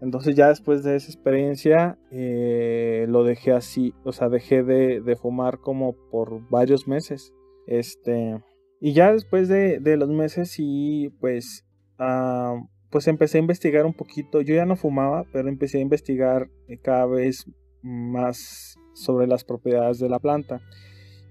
Entonces 0.00 0.34
ya 0.34 0.48
después 0.48 0.82
de 0.82 0.96
esa 0.96 1.12
experiencia 1.12 1.98
eh, 2.10 3.06
lo 3.08 3.22
dejé 3.22 3.52
así, 3.52 3.94
o 4.04 4.12
sea, 4.12 4.28
dejé 4.28 4.64
de, 4.64 5.16
fumar 5.16 5.58
como 5.58 5.94
por 6.10 6.48
varios 6.48 6.88
meses. 6.88 7.32
Este, 7.66 8.42
y 8.80 8.94
ya 8.94 9.12
después 9.12 9.48
de, 9.48 9.80
los 9.96 10.08
meses 10.08 10.50
sí, 10.50 11.14
pues, 11.20 11.64
ah, 11.98 12.60
pues 12.90 13.06
empecé 13.06 13.38
a 13.38 13.42
investigar 13.42 13.86
un 13.86 13.94
poquito. 13.94 14.40
Yo 14.40 14.56
ya 14.56 14.66
no 14.66 14.74
fumaba, 14.74 15.24
pero 15.32 15.48
empecé 15.48 15.78
a 15.78 15.82
investigar 15.82 16.50
cada 16.82 17.06
vez 17.06 17.46
más 17.82 18.76
sobre 18.94 19.26
las 19.26 19.44
propiedades 19.44 19.98
de 19.98 20.08
la 20.08 20.18
planta. 20.18 20.60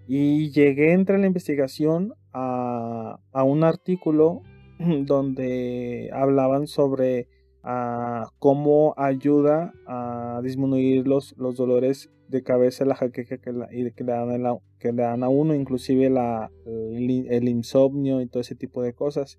Y 0.07 0.51
llegué 0.51 0.93
entre 0.93 1.17
la 1.17 1.27
investigación 1.27 2.13
a, 2.33 3.19
a 3.31 3.43
un 3.43 3.63
artículo 3.63 4.41
donde 4.79 6.09
hablaban 6.13 6.67
sobre 6.67 7.27
a 7.63 8.27
cómo 8.39 8.93
ayuda 8.97 9.73
a 9.85 10.41
disminuir 10.43 11.07
los, 11.07 11.35
los 11.37 11.55
dolores 11.55 12.09
de 12.27 12.43
cabeza, 12.43 12.85
la 12.85 12.95
jaqueca 12.95 13.37
que, 13.37 13.41
que, 13.41 13.51
le 13.51 14.11
dan 14.11 14.59
que 14.79 14.93
le 14.93 15.03
dan 15.03 15.23
a 15.23 15.29
uno, 15.29 15.53
inclusive 15.53 16.09
la, 16.09 16.49
el, 16.65 17.49
insomnio 17.49 18.21
y 18.21 18.27
todo 18.27 18.41
ese 18.41 18.55
tipo 18.55 18.81
de 18.81 18.93
cosas. 18.93 19.37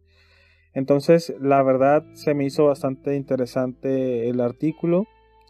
Entonces, 0.74 1.34
la 1.40 1.62
verdad 1.62 2.04
se 2.14 2.34
me 2.34 2.44
hizo 2.44 2.66
bastante 2.66 3.16
interesante 3.16 4.28
el 4.28 4.40
artículo. 4.40 5.06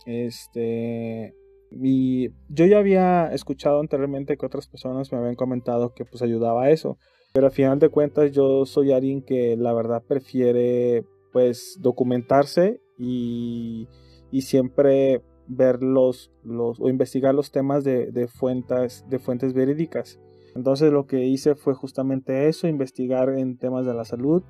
Este, 0.06 1.34
y 1.80 2.30
yo 2.48 2.66
ya 2.66 2.78
había 2.78 3.28
escuchado 3.32 3.80
anteriormente 3.80 4.36
que 4.36 4.46
otras 4.46 4.66
personas 4.66 5.12
me 5.12 5.18
habían 5.18 5.34
comentado 5.34 5.94
que 5.94 6.04
pues 6.04 6.22
ayudaba 6.22 6.64
a 6.64 6.70
eso. 6.70 6.98
Pero 7.32 7.46
al 7.46 7.52
final 7.52 7.78
de 7.78 7.88
cuentas 7.88 8.32
yo 8.32 8.66
soy 8.66 8.92
alguien 8.92 9.22
que 9.22 9.56
la 9.56 9.72
verdad 9.72 10.02
prefiere 10.06 11.04
pues 11.32 11.78
documentarse 11.80 12.80
y, 12.98 13.88
y 14.30 14.42
siempre 14.42 15.22
ver 15.46 15.82
los, 15.82 16.30
los, 16.44 16.78
o 16.80 16.88
investigar 16.88 17.34
los 17.34 17.50
temas 17.50 17.84
de, 17.84 18.12
de, 18.12 18.28
fuentes, 18.28 19.04
de 19.08 19.18
fuentes 19.18 19.54
verídicas. 19.54 20.20
Entonces 20.54 20.92
lo 20.92 21.06
que 21.06 21.24
hice 21.24 21.54
fue 21.54 21.74
justamente 21.74 22.48
eso, 22.48 22.68
investigar 22.68 23.30
en 23.30 23.56
temas 23.56 23.86
de 23.86 23.94
la 23.94 24.04
salud, 24.04 24.42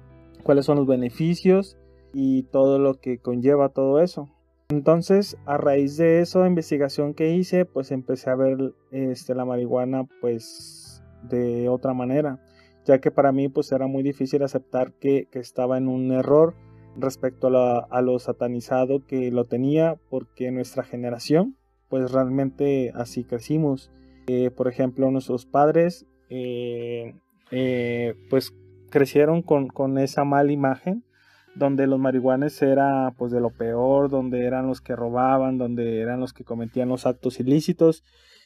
cuáles 0.42 0.66
son 0.66 0.78
los 0.78 0.86
beneficios 0.86 1.76
y 2.12 2.42
todo 2.44 2.78
lo 2.78 2.94
que 2.94 3.18
conlleva 3.18 3.68
todo 3.68 4.00
eso. 4.00 4.28
Entonces, 4.72 5.36
a 5.44 5.58
raíz 5.58 5.98
de 5.98 6.20
esa 6.20 6.46
investigación 6.46 7.12
que 7.12 7.34
hice, 7.34 7.66
pues 7.66 7.90
empecé 7.90 8.30
a 8.30 8.36
ver 8.36 8.72
este, 8.90 9.34
la 9.34 9.44
marihuana 9.44 10.08
pues 10.22 11.04
de 11.24 11.68
otra 11.68 11.92
manera, 11.92 12.40
ya 12.86 12.98
que 12.98 13.10
para 13.10 13.32
mí 13.32 13.50
pues 13.50 13.70
era 13.70 13.86
muy 13.86 14.02
difícil 14.02 14.42
aceptar 14.42 14.94
que, 14.94 15.28
estaba 15.32 15.76
en 15.76 15.88
un 15.88 16.10
error 16.10 16.54
respecto 16.96 17.48
a, 17.48 18.00
lo 18.00 18.18
satanizado 18.18 19.04
que 19.06 19.30
lo 19.30 19.44
tenía, 19.44 20.00
porque 20.08 20.50
nuestra 20.50 20.84
generación 20.84 21.54
pues 21.90 22.10
realmente 22.10 22.92
así 22.94 23.24
crecimos. 23.24 23.90
Eh, 24.26 24.50
por 24.50 24.68
ejemplo, 24.68 25.10
nuestros 25.10 25.44
padres 25.44 26.06
eh, 26.30 27.14
eh, 27.50 28.14
pues 28.30 28.54
crecieron 28.88 29.42
con, 29.42 29.68
con 29.68 29.98
esa 29.98 30.24
mala 30.24 30.50
imagen 30.50 31.04
donde 31.54 31.86
los 31.86 31.98
marihuanes 31.98 32.60
era 32.62 33.12
pues 33.16 33.32
de 33.32 33.40
lo 33.40 33.50
peor, 33.50 34.10
donde 34.10 34.44
eran 34.44 34.66
los 34.66 34.80
que 34.80 34.96
robaban, 34.96 35.58
donde 35.58 36.00
eran 36.00 36.20
los 36.20 36.32
que 36.32 36.44
cometían 36.44 36.88
los 36.88 37.06
actos 37.06 37.40
ilícitos 37.40 38.04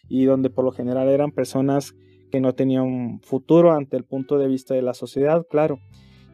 y 0.08 0.24
donde 0.24 0.50
por 0.50 0.64
lo 0.64 0.72
general 0.72 1.08
eran 1.08 1.30
personas 1.30 1.94
que 2.30 2.40
no 2.40 2.54
tenían 2.54 3.20
futuro 3.22 3.72
ante 3.72 3.96
el 3.96 4.04
punto 4.04 4.38
de 4.38 4.48
vista 4.48 4.74
de 4.74 4.82
la 4.82 4.94
sociedad, 4.94 5.46
claro. 5.48 5.78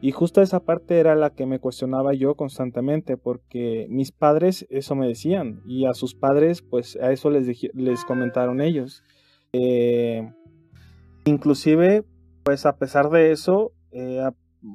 Y 0.01 0.11
justo 0.11 0.41
esa 0.41 0.59
parte 0.59 0.99
era 0.99 1.15
la 1.15 1.29
que 1.29 1.45
me 1.45 1.59
cuestionaba 1.59 2.13
yo 2.13 2.35
constantemente, 2.35 3.15
porque 3.15 3.87
mis 3.89 4.11
padres 4.11 4.67
eso 4.69 4.95
me 4.95 5.07
decían 5.07 5.61
y 5.65 5.85
a 5.85 5.93
sus 5.93 6.13
padres 6.13 6.61
pues 6.61 6.97
a 6.97 7.11
eso 7.11 7.29
les, 7.29 7.47
les 7.73 8.03
comentaron 8.03 8.59
ellos. 8.59 9.03
Eh, 9.53 10.29
inclusive 11.25 12.03
pues 12.43 12.65
a 12.65 12.75
pesar 12.77 13.09
de 13.09 13.31
eso, 13.31 13.71
eh, 13.91 14.21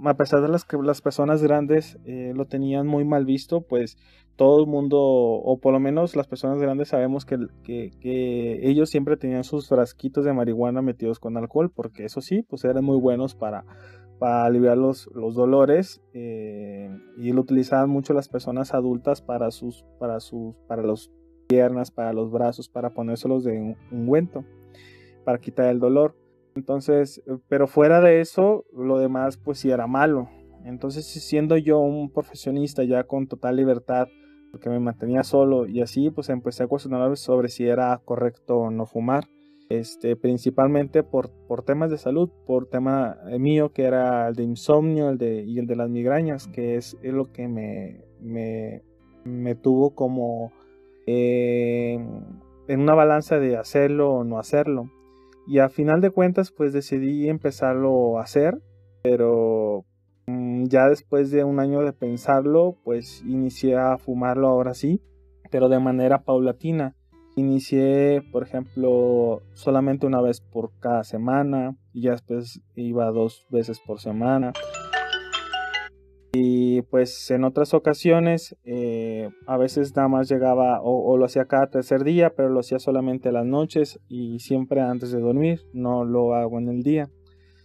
a 0.04 0.16
pesar 0.16 0.42
de 0.42 0.48
las 0.48 0.64
que 0.64 0.76
las 0.78 1.00
personas 1.00 1.42
grandes 1.42 1.98
eh, 2.04 2.32
lo 2.34 2.46
tenían 2.46 2.86
muy 2.86 3.04
mal 3.04 3.24
visto, 3.24 3.62
pues 3.62 3.96
todo 4.36 4.60
el 4.60 4.66
mundo, 4.66 4.98
o 5.00 5.58
por 5.58 5.72
lo 5.72 5.80
menos 5.80 6.14
las 6.14 6.28
personas 6.28 6.60
grandes 6.60 6.88
sabemos 6.88 7.24
que, 7.24 7.38
que, 7.64 8.68
ellos 8.68 8.90
siempre 8.90 9.16
tenían 9.16 9.44
sus 9.44 9.68
frasquitos 9.68 10.24
de 10.24 10.32
marihuana 10.32 10.82
metidos 10.82 11.18
con 11.18 11.36
alcohol, 11.36 11.72
porque 11.74 12.04
eso 12.04 12.20
sí, 12.20 12.42
pues 12.42 12.64
eran 12.64 12.84
muy 12.84 12.98
buenos 12.98 13.34
para, 13.34 13.64
para 14.18 14.44
aliviar 14.44 14.76
los, 14.76 15.08
los 15.14 15.34
dolores 15.34 16.00
eh, 16.12 16.90
y 17.16 17.32
lo 17.32 17.40
utilizaban 17.40 17.90
mucho 17.90 18.12
las 18.14 18.28
personas 18.28 18.74
adultas 18.74 19.22
para 19.22 19.50
sus, 19.50 19.84
para 19.98 20.20
sus, 20.20 20.54
para 20.68 20.82
las 20.82 21.10
piernas, 21.48 21.90
para 21.90 22.12
los 22.12 22.30
brazos, 22.30 22.68
para 22.68 22.90
ponérselos 22.90 23.42
de 23.42 23.76
ungüento, 23.90 24.44
para 25.24 25.38
quitar 25.38 25.66
el 25.66 25.80
dolor. 25.80 26.14
Entonces, 26.58 27.22
eh, 27.26 27.38
pero 27.48 27.68
fuera 27.68 28.00
de 28.00 28.20
eso, 28.20 28.64
lo 28.76 28.98
demás 28.98 29.36
pues 29.36 29.60
sí 29.60 29.70
era 29.70 29.86
malo. 29.86 30.28
Entonces, 30.64 31.06
siendo 31.06 31.56
yo 31.56 31.78
un 31.78 32.10
profesionista 32.10 32.82
ya 32.82 33.04
con 33.04 33.28
total 33.28 33.56
libertad, 33.56 34.08
porque 34.50 34.68
me 34.68 34.80
mantenía 34.80 35.22
solo 35.22 35.66
y 35.66 35.80
así, 35.80 36.10
pues 36.10 36.28
empecé 36.30 36.64
a 36.64 36.66
cuestionar 36.66 37.16
sobre 37.16 37.48
si 37.48 37.68
era 37.68 38.00
correcto 38.04 38.58
o 38.58 38.70
no 38.70 38.86
fumar. 38.86 39.28
Este, 39.68 40.16
principalmente 40.16 41.02
por, 41.02 41.30
por 41.46 41.62
temas 41.62 41.90
de 41.90 41.98
salud, 41.98 42.30
por 42.46 42.66
tema 42.66 43.18
eh, 43.28 43.38
mío 43.38 43.72
que 43.72 43.84
era 43.84 44.26
el 44.28 44.34
de 44.34 44.42
insomnio 44.42 45.10
el 45.10 45.18
de, 45.18 45.44
y 45.44 45.58
el 45.58 45.66
de 45.66 45.76
las 45.76 45.90
migrañas, 45.90 46.48
que 46.48 46.76
es, 46.76 46.96
lo 47.02 47.30
que 47.32 47.48
me, 47.48 48.00
me, 48.20 48.82
me 49.24 49.54
tuvo 49.54 49.94
como 49.94 50.52
eh, 51.06 52.00
en 52.66 52.80
una 52.80 52.94
balanza 52.94 53.38
de 53.38 53.58
hacerlo 53.58 54.10
o 54.12 54.24
no 54.24 54.38
hacerlo. 54.38 54.90
Y 55.48 55.60
a 55.60 55.70
final 55.70 56.02
de 56.02 56.10
cuentas, 56.10 56.52
pues 56.52 56.74
decidí 56.74 57.26
empezarlo 57.26 58.18
a 58.18 58.22
hacer, 58.22 58.60
pero 59.02 59.86
mm, 60.26 60.64
ya 60.66 60.90
después 60.90 61.30
de 61.30 61.42
un 61.42 61.58
año 61.58 61.80
de 61.80 61.94
pensarlo, 61.94 62.76
pues 62.84 63.22
inicié 63.26 63.74
a 63.78 63.96
fumarlo 63.96 64.48
ahora 64.48 64.74
sí, 64.74 65.00
pero 65.50 65.70
de 65.70 65.78
manera 65.78 66.22
paulatina. 66.22 66.94
Inicié, 67.34 68.22
por 68.30 68.42
ejemplo, 68.42 69.40
solamente 69.54 70.06
una 70.06 70.20
vez 70.20 70.42
por 70.42 70.70
cada 70.80 71.02
semana 71.02 71.78
y 71.94 72.02
ya 72.02 72.10
después 72.10 72.60
iba 72.76 73.10
dos 73.10 73.46
veces 73.48 73.80
por 73.80 74.00
semana. 74.00 74.52
Pues 76.82 77.30
en 77.30 77.44
otras 77.44 77.74
ocasiones 77.74 78.56
eh, 78.64 79.30
a 79.46 79.56
veces 79.56 79.94
nada 79.94 80.08
más 80.08 80.28
llegaba 80.28 80.80
o, 80.82 81.16
lo 81.16 81.24
hacía 81.24 81.46
cada 81.46 81.68
tercer 81.68 82.04
día, 82.04 82.30
pero 82.36 82.48
lo 82.48 82.60
hacía 82.60 82.78
solamente 82.78 83.32
las 83.32 83.46
noches 83.46 84.00
y 84.08 84.38
siempre 84.40 84.80
antes 84.80 85.12
de 85.12 85.20
dormir, 85.20 85.60
no 85.72 86.04
lo 86.04 86.34
hago 86.34 86.58
en 86.58 86.68
el 86.68 86.82
día. 86.82 87.08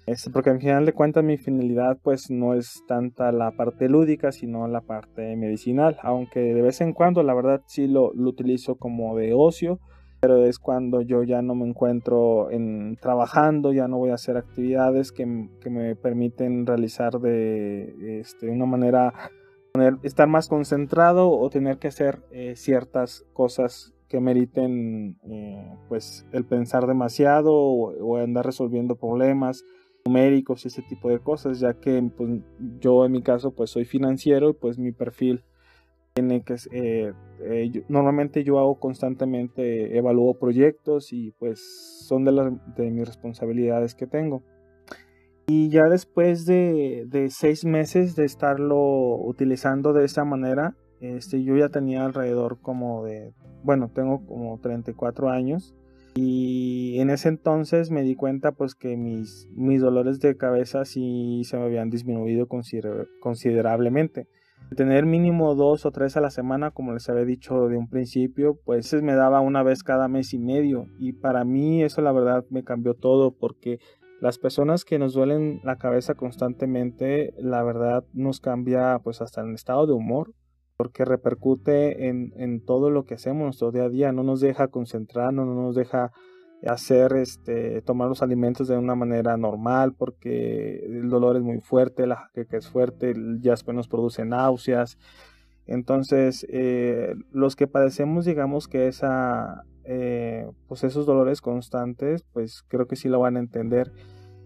Este, 0.05 0.29
porque 0.29 0.49
al 0.49 0.59
final 0.59 0.85
de 0.85 0.91
cuentas 0.91 1.23
mi 1.23 1.37
finalidad 1.37 1.97
pues 2.03 2.29
no 2.29 2.53
es 2.53 2.83
tanta 2.87 3.31
la 3.31 3.51
parte 3.51 3.87
lúdica, 3.87 4.31
sino 4.33 4.67
la 4.67 4.81
parte 4.81 5.35
medicinal, 5.37 5.97
aunque 6.01 6.41
de 6.41 6.61
vez 6.61 6.81
en 6.81 6.91
cuando 6.93 7.23
la 7.23 7.33
verdad 7.33 7.61
sí 7.67 7.87
lo, 7.87 8.11
lo 8.13 8.29
utilizo 8.29 8.75
como 8.75 9.15
de 9.15 9.33
ocio 9.33 9.79
pero 10.23 10.45
es 10.45 10.57
cuando 10.57 11.01
yo 11.01 11.23
ya 11.23 11.41
no 11.41 11.53
me 11.53 11.67
encuentro 11.67 12.49
en 12.49 12.95
trabajando, 12.95 13.73
ya 13.73 13.89
no 13.89 13.97
voy 13.97 14.11
a 14.11 14.13
hacer 14.13 14.37
actividades 14.37 15.11
que, 15.11 15.25
me 15.25 15.97
permiten 15.97 16.65
realizar 16.65 17.19
de 17.19 18.21
este, 18.21 18.49
una 18.49 18.65
manera, 18.65 19.13
estar 20.01 20.29
más 20.29 20.47
concentrado 20.47 21.29
o 21.29 21.49
tener 21.49 21.77
que 21.77 21.89
hacer 21.89 22.21
eh, 22.31 22.53
ciertas 22.55 23.25
cosas 23.33 23.93
que 24.07 24.21
meriten 24.21 25.17
eh, 25.29 25.75
pues 25.89 26.25
el 26.31 26.45
pensar 26.45 26.87
demasiado 26.87 27.53
o, 27.53 28.15
andar 28.15 28.45
resolviendo 28.45 28.95
problemas 28.95 29.65
numéricos 30.05 30.63
y 30.63 30.69
ese 30.69 30.83
tipo 30.83 31.09
de 31.09 31.19
cosas, 31.19 31.59
ya 31.59 31.73
que 31.73 32.01
pues, 32.15 32.39
yo 32.79 33.03
en 33.03 33.11
mi 33.11 33.21
caso 33.21 33.51
pues 33.51 33.71
soy 33.71 33.83
financiero 33.83 34.51
y 34.51 34.53
pues 34.53 34.79
mi 34.79 34.93
perfil 34.93 35.43
tiene 36.13 36.43
que 36.43 36.55
eh, 36.71 37.11
eh, 37.41 37.83
normalmente 37.89 38.43
yo 38.43 38.59
hago 38.59 38.79
constantemente 38.79 39.97
evalúo 39.97 40.37
proyectos 40.37 41.11
y 41.11 41.31
pues 41.39 42.05
son 42.07 42.23
de 42.23 42.31
las 42.31 42.53
de 42.75 42.91
mis 42.91 43.07
responsabilidades 43.07 43.95
que 43.95 44.05
tengo. 44.05 44.43
Y 45.47 45.69
ya 45.69 45.83
después 45.89 46.45
de, 46.45 47.05
de, 47.07 47.29
seis 47.29 47.65
meses 47.65 48.15
de 48.15 48.23
estarlo 48.25 49.15
utilizando 49.15 49.91
de 49.91 50.05
esa 50.05 50.23
manera 50.23 50.77
este 51.01 51.43
yo 51.43 51.57
ya 51.57 51.67
tenía 51.67 52.05
alrededor 52.05 52.61
como 52.61 53.03
de 53.03 53.33
bueno 53.63 53.89
tengo 53.93 54.25
como 54.25 54.59
34 54.59 55.29
años. 55.29 55.75
Y 56.15 56.99
en 56.99 57.09
ese 57.09 57.27
entonces 57.29 57.89
me 57.89 58.03
di 58.03 58.13
cuenta 58.15 58.51
pues 58.51 58.75
que 58.75 58.95
mis, 58.97 59.49
mis 59.55 59.81
dolores 59.81 60.19
de 60.19 60.37
cabeza 60.37 60.85
sí 60.85 61.41
se 61.43 61.57
me 61.57 61.63
habían 61.63 61.89
disminuido 61.89 62.47
considerablemente 63.19 64.27
tener 64.73 65.05
mínimo 65.05 65.55
dos 65.55 65.85
o 65.85 65.91
tres 65.91 66.17
a 66.17 66.21
la 66.21 66.29
semana, 66.29 66.71
como 66.71 66.93
les 66.93 67.09
había 67.09 67.25
dicho 67.25 67.67
de 67.67 67.77
un 67.77 67.89
principio, 67.89 68.59
pues 68.65 68.93
me 69.01 69.15
daba 69.15 69.41
una 69.41 69.63
vez 69.63 69.83
cada 69.83 70.07
mes 70.07 70.33
y 70.33 70.39
medio. 70.39 70.85
Y 70.99 71.13
para 71.13 71.43
mí 71.43 71.83
eso 71.83 72.01
la 72.01 72.11
verdad 72.11 72.45
me 72.49 72.63
cambió 72.63 72.93
todo 72.93 73.31
porque 73.31 73.79
las 74.21 74.37
personas 74.37 74.85
que 74.85 74.99
nos 74.99 75.13
duelen 75.13 75.59
la 75.63 75.77
cabeza 75.77 76.15
constantemente, 76.15 77.33
la 77.37 77.63
verdad 77.63 78.05
nos 78.13 78.39
cambia 78.39 78.99
pues 79.03 79.21
hasta 79.21 79.41
el 79.41 79.53
estado 79.53 79.85
de 79.87 79.93
humor 79.93 80.33
porque 80.77 81.05
repercute 81.05 82.07
en, 82.07 82.33
en 82.35 82.63
todo 82.63 82.89
lo 82.89 83.05
que 83.05 83.13
hacemos 83.13 83.43
nuestro 83.43 83.71
día 83.71 83.83
a 83.83 83.89
día, 83.89 84.11
no 84.11 84.23
nos 84.23 84.41
deja 84.41 84.69
concentrarnos, 84.69 85.45
no 85.45 85.55
nos 85.55 85.75
deja 85.75 86.11
hacer 86.67 87.13
este 87.13 87.81
tomar 87.81 88.07
los 88.07 88.21
alimentos 88.21 88.67
de 88.67 88.77
una 88.77 88.95
manera 88.95 89.35
normal 89.37 89.93
porque 89.93 90.85
el 90.85 91.09
dolor 91.09 91.35
es 91.35 91.43
muy 91.43 91.59
fuerte 91.59 92.07
la 92.07 92.15
jaqueca 92.15 92.57
es 92.57 92.69
fuerte 92.69 93.13
ya 93.39 93.51
después 93.51 93.75
nos 93.75 93.87
produce 93.87 94.25
náuseas. 94.25 94.97
Entonces 95.65 96.45
eh, 96.49 97.15
los 97.31 97.55
que 97.55 97.67
padecemos 97.67 98.25
digamos 98.25 98.67
que 98.67 98.87
esa 98.87 99.63
eh, 99.83 100.49
pues 100.67 100.83
esos 100.83 101.05
dolores 101.05 101.41
constantes 101.41 102.23
pues 102.33 102.63
creo 102.67 102.87
que 102.87 102.95
sí 102.95 103.09
lo 103.09 103.19
van 103.19 103.37
a 103.37 103.39
entender. 103.39 103.91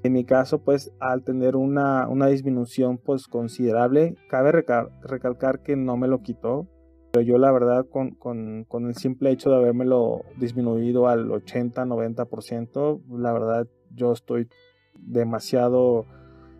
En 0.03 0.13
mi 0.13 0.25
caso 0.25 0.59
pues 0.59 0.91
al 0.99 1.23
tener 1.23 1.55
una, 1.55 2.07
una 2.07 2.27
disminución 2.27 2.97
pues 2.97 3.27
considerable 3.27 4.15
cabe 4.29 4.51
recalcar 4.51 5.61
que 5.61 5.75
no 5.75 5.97
me 5.97 6.07
lo 6.07 6.21
quitó 6.21 6.67
pero 7.11 7.23
yo 7.23 7.37
la 7.37 7.51
verdad 7.51 7.85
con, 7.89 8.11
con, 8.11 8.65
con 8.65 8.87
el 8.87 8.95
simple 8.95 9.31
hecho 9.31 9.49
de 9.49 9.57
habérmelo 9.57 10.23
disminuido 10.37 11.07
al 11.07 11.29
80-90%, 11.29 13.01
la 13.17 13.33
verdad 13.33 13.67
yo 13.93 14.11
estoy 14.11 14.47
demasiado 14.99 16.05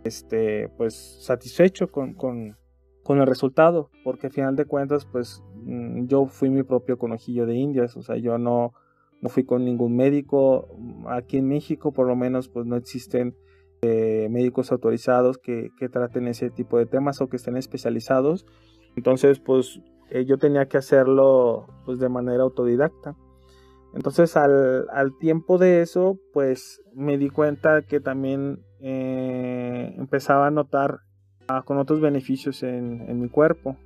este, 0.03 0.69
pues, 0.77 0.95
satisfecho 1.21 1.91
con, 1.91 2.13
con, 2.13 2.57
con, 3.03 3.19
el 3.19 3.27
resultado, 3.27 3.89
porque 4.03 4.27
al 4.27 4.33
final 4.33 4.55
de 4.55 4.65
cuentas, 4.65 5.05
pues 5.05 5.43
mm, 5.63 6.05
yo 6.05 6.27
fui 6.27 6.49
mi 6.49 6.63
propio 6.63 6.97
conojillo 6.97 7.45
de 7.45 7.55
indias, 7.55 7.97
o 7.97 8.01
sea, 8.01 8.17
yo 8.17 8.37
no, 8.37 8.73
no 9.21 9.29
fui 9.29 9.43
con 9.43 9.65
ningún 9.65 9.95
médico, 9.95 10.67
aquí 11.07 11.37
en 11.37 11.47
México 11.47 11.91
por 11.91 12.07
lo 12.07 12.15
menos 12.15 12.47
pues 12.49 12.65
no 12.65 12.75
existen 12.75 13.35
eh, 13.81 14.27
médicos 14.31 14.71
autorizados 14.71 15.37
que, 15.37 15.69
que, 15.77 15.89
traten 15.89 16.27
ese 16.27 16.49
tipo 16.49 16.79
de 16.79 16.87
temas 16.87 17.21
o 17.21 17.29
que 17.29 17.35
estén 17.35 17.57
especializados. 17.57 18.45
Entonces, 18.95 19.39
pues 19.39 19.81
eh, 20.09 20.25
yo 20.25 20.37
tenía 20.37 20.67
que 20.67 20.77
hacerlo 20.77 21.67
pues, 21.85 21.99
de 21.99 22.09
manera 22.09 22.43
autodidacta. 22.43 23.15
Entonces, 23.93 24.37
al, 24.37 24.87
al, 24.91 25.17
tiempo 25.17 25.57
de 25.57 25.81
eso, 25.81 26.19
pues 26.33 26.81
me 26.93 27.17
di 27.17 27.29
cuenta 27.29 27.81
que 27.81 27.99
también 27.99 28.59
eh, 28.79 29.93
empezaba 29.97 30.47
a 30.47 30.51
notar 30.51 30.99
ah, 31.47 31.63
con 31.63 31.77
otros 31.77 31.99
beneficios 31.99 32.63
en, 32.63 33.09
en, 33.09 33.19
mi 33.19 33.29
cuerpo. 33.29 33.77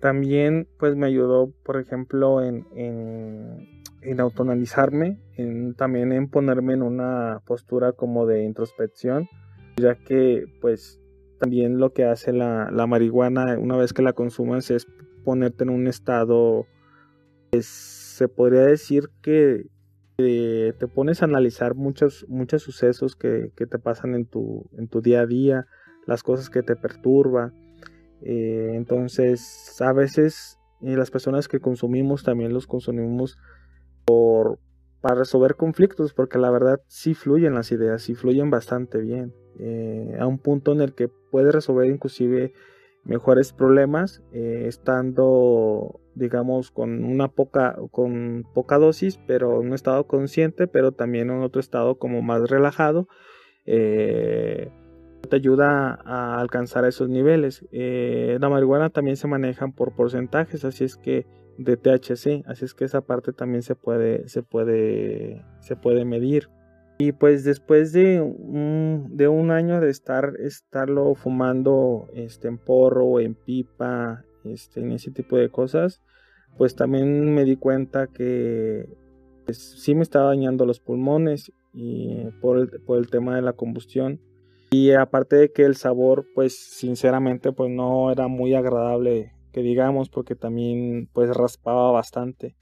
También, 0.00 0.66
pues 0.78 0.96
me 0.96 1.06
ayudó, 1.06 1.52
por 1.64 1.78
ejemplo, 1.78 2.42
en, 2.42 2.66
en, 2.74 3.82
en 4.02 4.20
autonalizarme, 4.20 5.20
en, 5.36 5.74
también 5.74 6.12
en 6.12 6.28
ponerme 6.28 6.74
en 6.74 6.82
una 6.82 7.40
postura 7.46 7.92
como 7.92 8.26
de 8.26 8.44
introspección, 8.44 9.28
ya 9.76 9.94
que, 9.94 10.46
pues, 10.60 11.00
también 11.38 11.78
lo 11.78 11.92
que 11.92 12.04
hace 12.04 12.32
la, 12.32 12.70
la 12.70 12.86
marihuana 12.86 13.58
una 13.58 13.76
vez 13.76 13.92
que 13.92 14.02
la 14.02 14.12
consumas 14.14 14.70
es 14.70 14.86
ponerte 15.24 15.64
en 15.64 15.70
un 15.70 15.86
estado, 15.86 16.66
pues, 17.50 17.66
se 17.66 18.28
podría 18.28 18.62
decir 18.62 19.10
que 19.22 19.66
te 20.16 20.86
pones 20.94 21.22
a 21.22 21.24
analizar 21.24 21.74
muchos, 21.74 22.24
muchos 22.28 22.62
sucesos 22.62 23.16
que, 23.16 23.50
te 23.56 23.78
pasan 23.78 24.14
en 24.14 24.26
tu, 24.26 24.68
en 24.78 24.86
tu 24.86 25.00
día 25.00 25.22
a 25.22 25.26
día, 25.26 25.66
las 26.06 26.22
cosas 26.22 26.50
que 26.50 26.62
te 26.62 26.76
perturban. 26.76 27.52
Eh, 28.22 28.72
entonces, 28.74 29.80
a 29.80 29.92
veces 29.92 30.58
las 30.80 31.10
personas 31.10 31.48
que 31.48 31.60
consumimos 31.60 32.22
también 32.22 32.52
los 32.52 32.66
consumimos 32.66 33.38
por, 34.04 34.58
para 35.00 35.16
resolver 35.16 35.56
conflictos, 35.56 36.12
porque 36.12 36.38
la 36.38 36.50
verdad 36.50 36.80
sí 36.86 37.14
fluyen 37.14 37.54
las 37.54 37.72
ideas, 37.72 38.02
sí 38.02 38.14
fluyen 38.14 38.50
bastante 38.50 38.98
bien. 38.98 39.34
Eh, 39.58 40.16
a 40.18 40.26
un 40.26 40.38
punto 40.38 40.72
en 40.72 40.80
el 40.80 40.94
que 40.94 41.08
puedes 41.08 41.54
resolver 41.54 41.88
inclusive 41.88 42.52
mejores 43.04 43.52
problemas 43.52 44.22
eh, 44.32 44.64
estando 44.66 46.00
digamos 46.14 46.70
con 46.70 47.04
una 47.04 47.28
poca 47.28 47.76
con 47.90 48.46
poca 48.54 48.78
dosis 48.78 49.18
pero 49.26 49.60
en 49.60 49.68
un 49.68 49.74
estado 49.74 50.06
consciente 50.06 50.66
pero 50.66 50.92
también 50.92 51.30
en 51.30 51.42
otro 51.42 51.60
estado 51.60 51.98
como 51.98 52.22
más 52.22 52.48
relajado 52.48 53.08
eh, 53.66 54.70
te 55.28 55.36
ayuda 55.36 55.98
a 56.04 56.38
alcanzar 56.38 56.84
esos 56.84 57.08
niveles. 57.08 57.64
Eh, 57.72 58.36
la 58.40 58.48
marihuana 58.48 58.90
también 58.90 59.16
se 59.16 59.26
manejan 59.26 59.72
por 59.72 59.94
porcentajes 59.94 60.64
así 60.64 60.84
es 60.84 60.96
que 60.96 61.26
de 61.56 61.76
THC 61.76 62.44
así 62.46 62.64
es 62.64 62.74
que 62.74 62.84
esa 62.84 63.02
parte 63.02 63.32
también 63.32 63.62
se 63.62 63.76
puede 63.76 64.28
se 64.28 64.42
puede 64.42 65.44
se 65.60 65.76
puede 65.76 66.04
medir 66.04 66.48
y 67.06 67.12
pues 67.12 67.44
después 67.44 67.92
de 67.92 68.22
un, 68.22 69.08
de 69.10 69.28
un 69.28 69.50
año 69.50 69.78
de 69.78 69.90
estar 69.90 70.32
estarlo 70.38 71.14
fumando 71.14 72.08
este, 72.14 72.48
en 72.48 72.56
porro 72.56 73.20
en 73.20 73.34
pipa, 73.34 74.24
este, 74.44 74.80
en 74.80 74.92
ese 74.92 75.10
tipo 75.10 75.36
de 75.36 75.50
cosas, 75.50 76.00
pues 76.56 76.74
también 76.74 77.34
me 77.34 77.44
di 77.44 77.56
cuenta 77.56 78.06
que 78.06 78.88
pues, 79.44 79.58
sí 79.58 79.94
me 79.94 80.02
estaba 80.02 80.28
dañando 80.28 80.64
los 80.64 80.80
pulmones 80.80 81.52
y 81.74 82.24
por 82.40 82.58
el, 82.58 82.70
por 82.86 82.98
el 82.98 83.10
tema 83.10 83.36
de 83.36 83.42
la 83.42 83.52
combustión. 83.52 84.18
Y 84.70 84.92
aparte 84.92 85.36
de 85.36 85.52
que 85.52 85.64
el 85.64 85.76
sabor, 85.76 86.24
pues 86.34 86.56
sinceramente, 86.56 87.52
pues 87.52 87.70
no 87.70 88.10
era 88.10 88.28
muy 88.28 88.54
agradable, 88.54 89.34
que 89.52 89.60
digamos, 89.60 90.08
porque 90.08 90.36
también 90.36 91.10
pues 91.12 91.28
raspaba 91.36 91.90
bastante. 91.90 92.56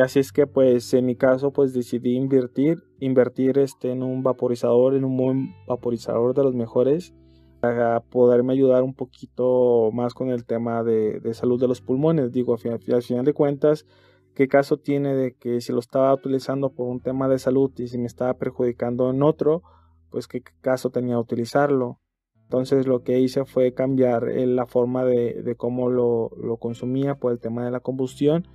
Así 0.00 0.20
es 0.20 0.32
que 0.32 0.46
pues 0.46 0.94
en 0.94 1.04
mi 1.04 1.16
caso 1.16 1.52
pues 1.52 1.74
decidí 1.74 2.16
invertir, 2.16 2.82
invertir 2.98 3.58
este, 3.58 3.92
en 3.92 4.02
un 4.02 4.22
vaporizador, 4.22 4.94
en 4.94 5.04
un 5.04 5.16
buen 5.18 5.54
vaporizador 5.66 6.34
de 6.34 6.42
los 6.42 6.54
mejores 6.54 7.14
para 7.60 8.00
poderme 8.00 8.54
ayudar 8.54 8.82
un 8.82 8.94
poquito 8.94 9.90
más 9.92 10.14
con 10.14 10.30
el 10.30 10.46
tema 10.46 10.82
de, 10.82 11.20
salud 11.34 11.60
de 11.60 11.68
los 11.68 11.82
pulmones. 11.82 12.32
Digo, 12.32 12.54
al 12.54 12.58
final, 13.02 13.24
de 13.24 13.34
cuentas, 13.34 13.86
¿qué 14.34 14.48
caso 14.48 14.78
tiene 14.78 15.14
de 15.14 15.34
que 15.34 15.60
si 15.60 15.72
lo 15.72 15.78
estaba 15.78 16.12
utilizando 16.14 16.70
por 16.70 16.88
un 16.88 17.00
tema 17.00 17.28
de 17.28 17.38
salud 17.38 17.70
y 17.76 17.86
si 17.86 17.98
me 17.98 18.06
estaba 18.06 18.34
perjudicando 18.34 19.10
en 19.10 19.22
otro, 19.22 19.62
pues 20.10 20.26
qué 20.26 20.42
caso 20.62 20.88
tenía 20.90 21.18
utilizarlo? 21.18 22.00
Entonces 22.44 22.86
lo 22.86 23.02
que 23.02 23.20
hice 23.20 23.44
fue 23.44 23.74
cambiar 23.74 24.28
eh, 24.28 24.46
la 24.46 24.66
forma 24.66 25.04
de, 25.04 25.42
de 25.42 25.54
cómo 25.54 25.90
lo, 25.90 26.30
lo 26.42 26.56
consumía 26.56 27.14
por 27.14 27.30
el 27.30 27.40
tema 27.40 27.64
de 27.64 27.70
la 27.70 27.80
combustión 27.80 28.48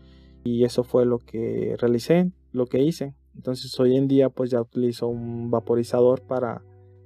y 0.47 0.63
eso 0.63 0.83
fue 0.83 1.05
lo 1.05 1.19
que 1.19 1.75
realicé, 1.77 2.31
lo 2.53 2.67
que 2.67 2.81
hice. 2.81 3.13
Entonces 3.35 3.77
hoy 3.79 3.97
en 3.97 4.07
día 4.07 4.29
pues 4.29 4.49
ya 4.49 4.61
utilizo 4.61 5.07
un 5.07 5.51
vaporizador 5.51 6.21
para, 6.21 6.63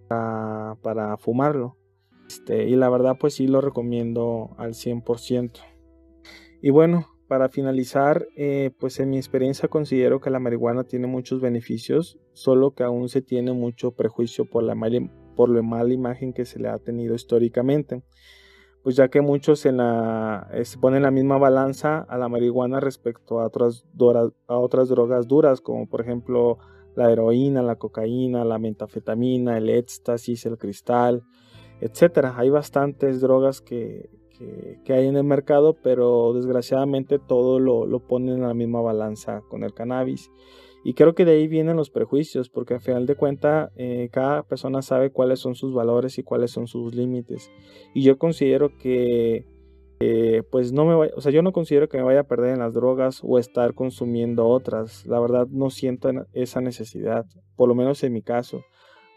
para, 0.08 1.18
fumarlo. 1.18 1.78
Este, 2.28 2.70
y 2.70 2.76
la 2.76 2.90
verdad 2.90 3.18
pues 3.20 3.34
sí 3.34 3.48
lo 3.48 3.60
recomiendo 3.60 4.52
al 4.58 4.74
100%. 4.74 5.60
Y 6.62 6.70
bueno, 6.70 7.08
para 7.28 7.50
finalizar, 7.50 8.28
eh, 8.36 8.72
pues 8.80 9.00
en 9.00 9.10
mi 9.10 9.18
experiencia 9.18 9.68
considero 9.68 10.22
que 10.22 10.30
la 10.30 10.40
marihuana 10.40 10.84
tiene 10.84 11.08
muchos 11.08 11.42
beneficios, 11.42 12.20
solo 12.34 12.76
que 12.76 12.84
aún 12.84 13.10
se 13.10 13.22
tiene 13.22 13.54
mucho 13.54 13.92
prejuicio 13.92 14.46
por 14.46 14.64
la, 14.64 14.76
por 15.36 15.50
la 15.50 15.62
mala 15.64 15.94
imagen 15.94 16.32
que 16.32 16.46
se 16.46 16.60
le 16.60 16.70
ha 16.70 16.78
tenido 16.78 17.16
históricamente 17.16 18.04
pues 18.84 18.96
ya 18.96 19.10
que 19.10 19.22
muchos 19.22 19.66
en 19.66 19.78
la, 19.78 20.50
se 20.64 20.78
ponen 20.78 21.04
la 21.04 21.12
misma 21.12 21.38
balanza 21.38 22.00
a 22.00 22.18
la 22.18 22.30
marihuana 22.30 22.80
respecto 22.80 23.40
a 23.40 23.46
otras, 23.46 23.86
a 24.48 24.58
otras 24.58 24.90
drogas 24.90 25.28
duras, 25.28 25.62
como 25.62 25.88
por 25.88 26.02
ejemplo 26.02 26.58
la 26.96 27.12
heroína, 27.12 27.62
la 27.62 27.76
cocaína, 27.76 28.44
la 28.44 28.58
metafetamina, 28.58 29.58
el 29.58 29.70
éxtasis, 29.70 30.46
el 30.46 30.58
cristal, 30.58 31.24
etc. 31.80 32.34
Hay 32.36 32.50
bastantes 32.50 33.22
drogas 33.22 33.62
que, 33.62 34.10
que, 34.84 34.94
hay 34.94 35.08
en 35.08 35.16
el 35.16 35.24
mercado, 35.24 35.76
pero 35.82 36.34
desgraciadamente 36.34 37.20
todo 37.20 37.60
lo, 37.60 37.86
lo 37.86 38.00
ponen 38.00 38.36
en 38.36 38.42
la 38.42 38.54
misma 38.54 38.82
balanza 38.82 39.42
con 39.50 39.64
el 39.64 39.74
cannabis. 39.74 40.32
Y 40.84 40.94
creo 40.94 41.14
que 41.14 41.26
de 41.26 41.34
ahí 41.34 41.48
vienen 41.48 41.78
los 41.78 41.90
prejuicios, 41.90 42.50
porque 42.50 42.74
al 42.74 42.82
final 42.82 43.06
de 43.06 43.16
cuentas 43.16 43.72
eh, 43.76 44.10
cada 44.12 44.44
persona 44.44 44.82
sabe 44.82 45.12
cuáles 45.12 45.40
son 45.40 45.54
sus 45.56 45.74
valores 45.74 46.18
y 46.18 46.24
cuáles 46.24 46.52
son 46.52 46.68
sus 46.68 46.96
límites. 46.96 47.52
Y 47.94 48.04
yo 48.04 48.18
considero 48.18 48.76
que, 48.78 49.46
eh, 50.00 50.42
pues 50.50 50.72
no 50.74 50.86
me 50.86 50.96
vaya, 50.96 51.14
o 51.16 51.22
sea, 51.22 51.32
yo 51.32 51.44
no 51.44 51.52
considero 51.52 51.88
que 51.88 51.98
me 51.98 52.04
vaya 52.04 52.22
a 52.22 52.28
perder 52.28 52.54
en 52.54 52.60
las 52.60 52.74
drogas 52.74 53.22
o 53.24 53.38
estar 53.38 53.76
consumiendo 53.76 54.48
otras. 54.48 55.06
La 55.06 55.20
verdad 55.20 55.48
no 55.48 55.70
siento 55.70 56.10
esa 56.34 56.62
necesidad, 56.62 57.26
por 57.56 57.70
lo 57.70 57.76
menos 57.76 58.04
en 58.04 58.14
mi 58.14 58.24
caso. 58.24 58.64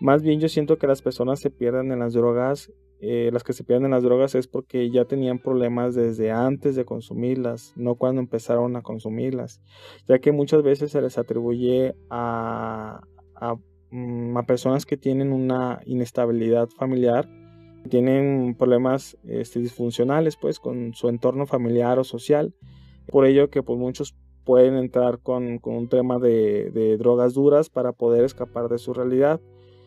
Más 0.00 0.22
bien 0.22 0.40
yo 0.40 0.48
siento 0.48 0.76
que 0.76 0.86
las 0.86 1.00
personas 1.00 1.40
se 1.40 1.50
pierden 1.50 1.92
en 1.92 2.00
las 2.00 2.12
drogas 2.12 2.70
eh, 3.06 3.30
las 3.32 3.44
que 3.44 3.52
se 3.52 3.64
pierden 3.64 3.84
en 3.84 3.90
las 3.90 4.02
drogas 4.02 4.34
es 4.34 4.46
porque 4.46 4.90
ya 4.90 5.04
tenían 5.04 5.38
problemas 5.38 5.94
desde 5.94 6.30
antes 6.30 6.74
de 6.74 6.86
consumirlas, 6.86 7.74
no 7.76 7.96
cuando 7.96 8.22
empezaron 8.22 8.76
a 8.76 8.82
consumirlas, 8.82 9.60
ya 10.08 10.18
que 10.20 10.32
muchas 10.32 10.62
veces 10.62 10.92
se 10.92 11.02
les 11.02 11.18
atribuye 11.18 11.94
a, 12.08 13.02
a, 13.34 13.56
mm, 13.90 14.38
personas 14.46 14.86
que 14.86 14.96
tienen 14.96 15.32
una 15.32 15.80
inestabilidad 15.84 16.68
familiar, 16.70 17.28
tienen 17.90 18.56
problemas 18.58 19.18
este, 19.24 19.60
disfuncionales 19.60 20.36
pues 20.36 20.58
con 20.58 20.94
su 20.94 21.10
entorno 21.10 21.46
familiar 21.46 21.98
o 21.98 22.04
social, 22.04 22.54
por 23.08 23.26
ello 23.26 23.50
que 23.50 23.62
pues 23.62 23.78
muchos 23.78 24.16
pueden 24.44 24.76
entrar 24.76 25.18
con, 25.18 25.58
con 25.58 25.74
un 25.74 25.88
tema 25.88 26.18
de, 26.18 26.70
de 26.70 26.96
drogas 26.96 27.34
duras 27.34 27.68
para 27.68 27.92
poder 27.92 28.24
escapar 28.24 28.68
de 28.68 28.78
su 28.78 28.94
realidad 28.94 29.40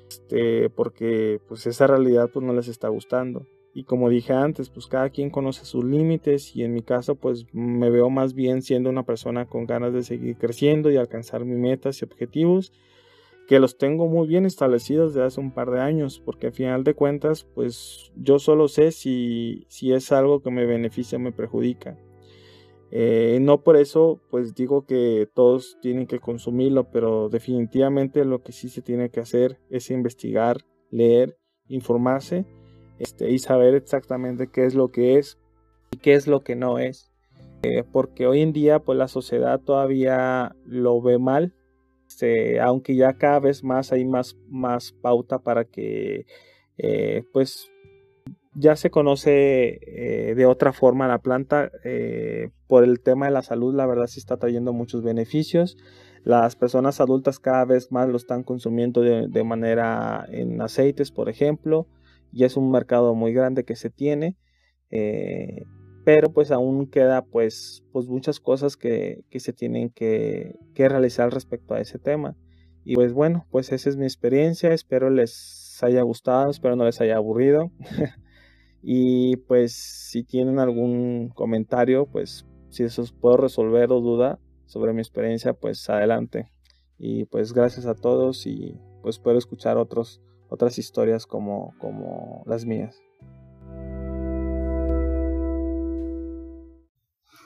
este, 0.10 0.70
porque 0.70 1.40
pues 1.48 1.68
esa 1.68 1.88
realidad 1.88 2.30
pues 2.32 2.46
no 2.46 2.54
les 2.54 2.68
está 2.68 2.88
gustando. 2.90 3.46
Y 3.74 3.84
como 3.84 4.10
dije 4.10 4.34
antes, 4.34 4.70
pues 4.70 4.88
cada 4.88 5.10
quien 5.12 5.30
conoce 5.30 5.66
sus 5.66 5.86
límites 5.86 6.56
y 6.56 6.64
en 6.64 6.74
mi 6.74 6.82
caso 6.82 7.16
pues 7.16 7.46
me 7.54 7.90
veo 7.92 8.10
más 8.10 8.34
bien 8.34 8.62
siendo 8.62 8.90
una 8.90 9.04
persona 9.04 9.46
con 9.46 9.66
ganas 9.66 9.94
de 9.94 10.04
seguir 10.04 10.38
creciendo 10.38 10.90
y 10.90 10.98
alcanzar 10.98 11.46
mis 11.46 11.58
metas 11.58 12.02
y 12.02 12.06
objetivos 12.06 12.72
que 13.48 13.60
los 13.60 13.78
tengo 13.78 14.08
muy 14.08 14.28
bien 14.28 14.46
establecidos 14.46 15.14
desde 15.14 15.26
hace 15.26 15.40
un 15.40 15.52
par 15.52 15.72
de 15.72 15.80
años, 15.80 16.22
porque 16.24 16.48
al 16.48 16.54
final 16.54 16.84
de 16.84 16.94
cuentas, 16.94 17.48
pues 17.56 18.12
yo 18.16 18.40
solo 18.40 18.68
sé 18.68 18.92
si, 18.92 19.66
si 19.70 19.94
es 19.94 20.12
algo 20.12 20.42
que 20.42 20.52
me 20.52 20.66
beneficia 20.66 21.18
o 21.18 21.22
me 21.22 21.32
perjudica. 21.32 21.98
Eh, 22.92 23.40
no 23.42 23.64
por 23.64 23.76
eso, 23.76 24.22
pues 24.30 24.56
digo 24.56 24.86
que 24.86 25.28
todos 25.34 25.78
tienen 25.82 26.08
que 26.08 26.20
consumirlo, 26.20 26.90
pero 26.90 27.30
definitivamente 27.30 28.24
lo 28.24 28.42
que 28.42 28.54
sí 28.54 28.70
se 28.70 28.82
tiene 28.82 29.10
que 29.10 29.20
hacer 29.20 29.60
es 29.70 29.92
investigar, 29.92 30.58
leer, 30.90 31.38
informarse 31.68 32.46
este, 33.00 33.30
y 33.30 33.40
saber 33.40 33.76
exactamente 33.76 34.48
qué 34.48 34.66
es 34.66 34.74
lo 34.74 34.90
que 34.90 35.18
es 35.18 35.38
y 35.92 35.98
qué 35.98 36.14
es 36.14 36.28
lo 36.28 36.44
que 36.44 36.56
no 36.56 36.80
es. 36.80 37.12
Eh, 37.64 37.84
porque 37.92 38.28
hoy 38.28 38.42
en 38.42 38.54
día, 38.54 38.80
pues 38.80 38.98
la 38.98 39.08
sociedad 39.08 39.60
todavía 39.60 40.56
lo 40.66 41.02
ve 41.02 41.18
mal, 41.18 41.54
este, 42.08 42.60
aunque 42.62 42.96
ya 42.96 43.18
cada 43.18 43.40
vez 43.40 43.64
más 43.64 43.92
hay 43.92 44.06
más, 44.06 44.38
más 44.48 44.94
pauta 45.02 45.40
para 45.40 45.66
que, 45.66 46.26
eh, 46.78 47.24
pues 47.34 47.70
ya 48.60 48.76
se 48.76 48.90
conoce 48.90 49.80
eh, 49.84 50.34
de 50.36 50.46
otra 50.48 50.74
forma 50.74 51.08
la 51.08 51.20
planta 51.20 51.72
eh, 51.84 52.50
por 52.66 52.84
el 52.84 53.02
tema 53.02 53.28
de 53.28 53.32
la 53.32 53.44
salud, 53.44 53.76
la 53.76 53.86
verdad 53.86 54.08
sí 54.08 54.20
está 54.20 54.38
trayendo 54.38 54.74
muchos 54.74 55.04
beneficios. 55.04 55.78
las 56.24 56.56
personas 56.56 57.00
adultas 57.00 57.40
cada 57.40 57.66
vez 57.66 57.92
más 57.92 58.10
lo 58.10 58.18
están 58.18 58.44
consumiendo 58.44 59.02
de, 59.02 59.44
manera 59.44 60.26
en 60.30 60.60
aceites, 60.60 61.12
por 61.12 61.30
ejemplo, 61.30 61.88
y 62.34 62.44
es 62.46 62.58
un 62.58 62.72
mercado 62.72 63.14
muy 63.14 63.32
grande 63.32 63.64
que 63.64 63.76
se 63.76 63.92
tiene, 63.92 64.36
eh, 64.90 65.64
pero 66.04 66.34
pues 66.34 66.52
aún 66.52 66.88
queda 66.88 67.24
pues, 67.24 67.84
pues 67.94 68.08
muchas 68.08 68.40
cosas 68.40 68.76
que, 68.76 69.24
se 69.32 69.54
tienen 69.54 69.90
que, 69.92 70.56
que 70.74 70.90
realizar 70.90 71.32
respecto 71.32 71.76
a 71.76 71.80
ese 71.80 72.00
tema. 72.00 72.36
Y 72.84 72.96
pues 72.96 73.14
bueno, 73.14 73.46
pues 73.52 73.72
esa 73.72 73.90
es 73.90 73.98
mi 73.98 74.06
experiencia, 74.06 74.74
espero 74.74 75.10
les 75.12 75.78
haya 75.84 76.02
gustado, 76.02 76.50
espero 76.50 76.76
no 76.76 76.86
les 76.86 77.00
haya 77.02 77.18
aburrido. 77.18 77.72
y 78.82 79.38
pues 79.38 79.74
si 79.74 80.24
tienen 80.24 80.60
algún 80.60 81.30
comentario, 81.30 82.06
pues 82.06 82.46
si 82.70 82.84
eso 82.84 83.04
puedo 83.20 83.38
resolver 83.38 83.92
o 83.92 84.02
duda 84.02 84.40
sobre 84.66 84.94
mi 84.94 85.02
experiencia, 85.02 85.54
pues 85.54 85.90
adelante. 85.90 86.52
Y 86.98 87.26
pues 87.26 87.54
gracias 87.54 87.86
a 87.86 87.96
todos 87.96 88.46
y 88.46 88.80
pues 89.02 89.20
puedo 89.20 89.38
escuchar 89.38 89.78
otros, 89.78 90.22
otras 90.50 90.78
historias 90.78 91.26
como, 91.26 91.74
como 91.80 92.44
las 92.46 92.66
mías. 92.66 93.02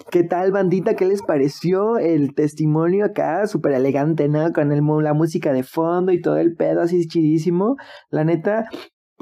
¿Qué 0.09 0.23
tal, 0.23 0.51
bandita? 0.51 0.95
¿Qué 0.95 1.05
les 1.05 1.21
pareció 1.21 1.97
el 1.97 2.33
testimonio 2.35 3.05
acá? 3.05 3.47
Súper 3.47 3.73
elegante, 3.73 4.27
¿no? 4.27 4.51
Con 4.51 4.73
el, 4.73 4.81
la 5.03 5.13
música 5.13 5.53
de 5.53 5.63
fondo 5.63 6.11
y 6.11 6.19
todo 6.19 6.37
el 6.37 6.55
pedo 6.55 6.81
así 6.81 7.07
chidísimo. 7.07 7.77
La 8.09 8.25
neta, 8.25 8.65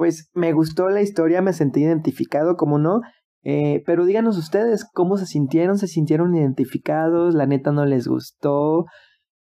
pues 0.00 0.30
me 0.32 0.54
gustó 0.54 0.88
la 0.88 1.02
historia, 1.02 1.42
me 1.42 1.52
sentí 1.52 1.82
identificado, 1.82 2.56
como 2.56 2.78
no. 2.78 3.02
Eh, 3.42 3.82
pero 3.84 4.06
díganos 4.06 4.38
ustedes 4.38 4.88
cómo 4.90 5.18
se 5.18 5.26
sintieron, 5.26 5.76
se 5.76 5.88
sintieron 5.88 6.34
identificados, 6.34 7.34
la 7.34 7.44
neta 7.44 7.70
no 7.70 7.84
les 7.84 8.08
gustó. 8.08 8.86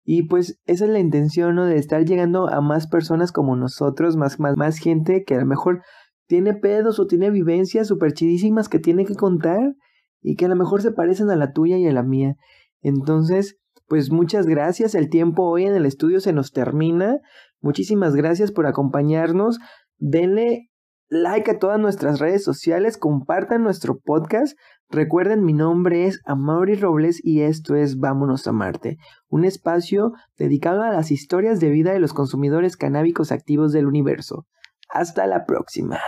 Y 0.06 0.30
pues 0.30 0.62
esa 0.64 0.86
es 0.86 0.92
la 0.92 1.00
intención, 1.00 1.56
¿no? 1.56 1.66
De 1.66 1.76
estar 1.76 2.06
llegando 2.06 2.48
a 2.48 2.62
más 2.62 2.88
personas 2.88 3.34
como 3.34 3.58
nosotros, 3.58 4.16
más, 4.16 4.40
más, 4.40 4.56
más 4.56 4.78
gente 4.78 5.26
que 5.26 5.36
a 5.36 5.40
lo 5.40 5.46
mejor 5.46 5.82
tiene 6.26 6.54
pedos 6.54 7.02
o 7.02 7.06
tiene 7.06 7.32
vivencias 7.32 7.90
súper 7.90 8.14
chidísimas 8.14 8.70
que 8.70 8.80
tiene 8.80 9.04
que 9.04 9.16
contar 9.16 9.76
y 10.22 10.38
que 10.38 10.46
a 10.46 10.48
lo 10.48 10.56
mejor 10.56 10.82
se 10.82 10.94
parecen 10.94 11.30
a 11.32 11.36
la 11.36 11.52
tuya 11.52 11.78
y 11.78 11.86
a 11.86 11.92
la 11.92 12.04
mía. 12.04 12.36
Entonces, 12.80 13.58
pues 13.90 14.10
muchas 14.10 14.46
gracias. 14.46 14.96
El 14.96 15.10
tiempo 15.10 15.44
hoy 15.44 15.66
en 15.66 15.76
el 15.76 15.86
estudio 15.86 16.22
se 16.22 16.32
nos 16.32 16.54
termina. 16.54 17.20
Muchísimas 17.60 18.16
gracias 18.16 18.54
por 18.54 18.68
acompañarnos. 18.68 19.60
Denle 19.98 20.70
like 21.10 21.50
a 21.52 21.60
todas 21.60 21.80
nuestras 21.80 22.20
redes 22.20 22.44
sociales, 22.44 22.98
compartan 22.98 23.64
nuestro 23.64 24.00
podcast. 24.00 24.58
Recuerden, 24.90 25.44
mi 25.44 25.54
nombre 25.54 26.06
es 26.06 26.22
Amaury 26.26 26.76
Robles 26.76 27.24
y 27.24 27.42
esto 27.42 27.76
es 27.76 28.00
Vámonos 28.00 28.48
a 28.48 28.52
Marte, 28.52 28.98
un 29.30 29.46
espacio 29.46 30.14
dedicado 30.38 30.84
a 30.84 30.92
las 30.92 31.12
historias 31.12 31.60
de 31.60 31.70
vida 31.70 31.94
de 31.94 32.00
los 32.00 32.14
consumidores 32.14 32.78
canábicos 32.78 33.32
activos 33.32 33.72
del 33.72 33.88
universo. 33.88 34.46
Hasta 34.90 35.28
la 35.28 35.46
próxima. 35.46 36.00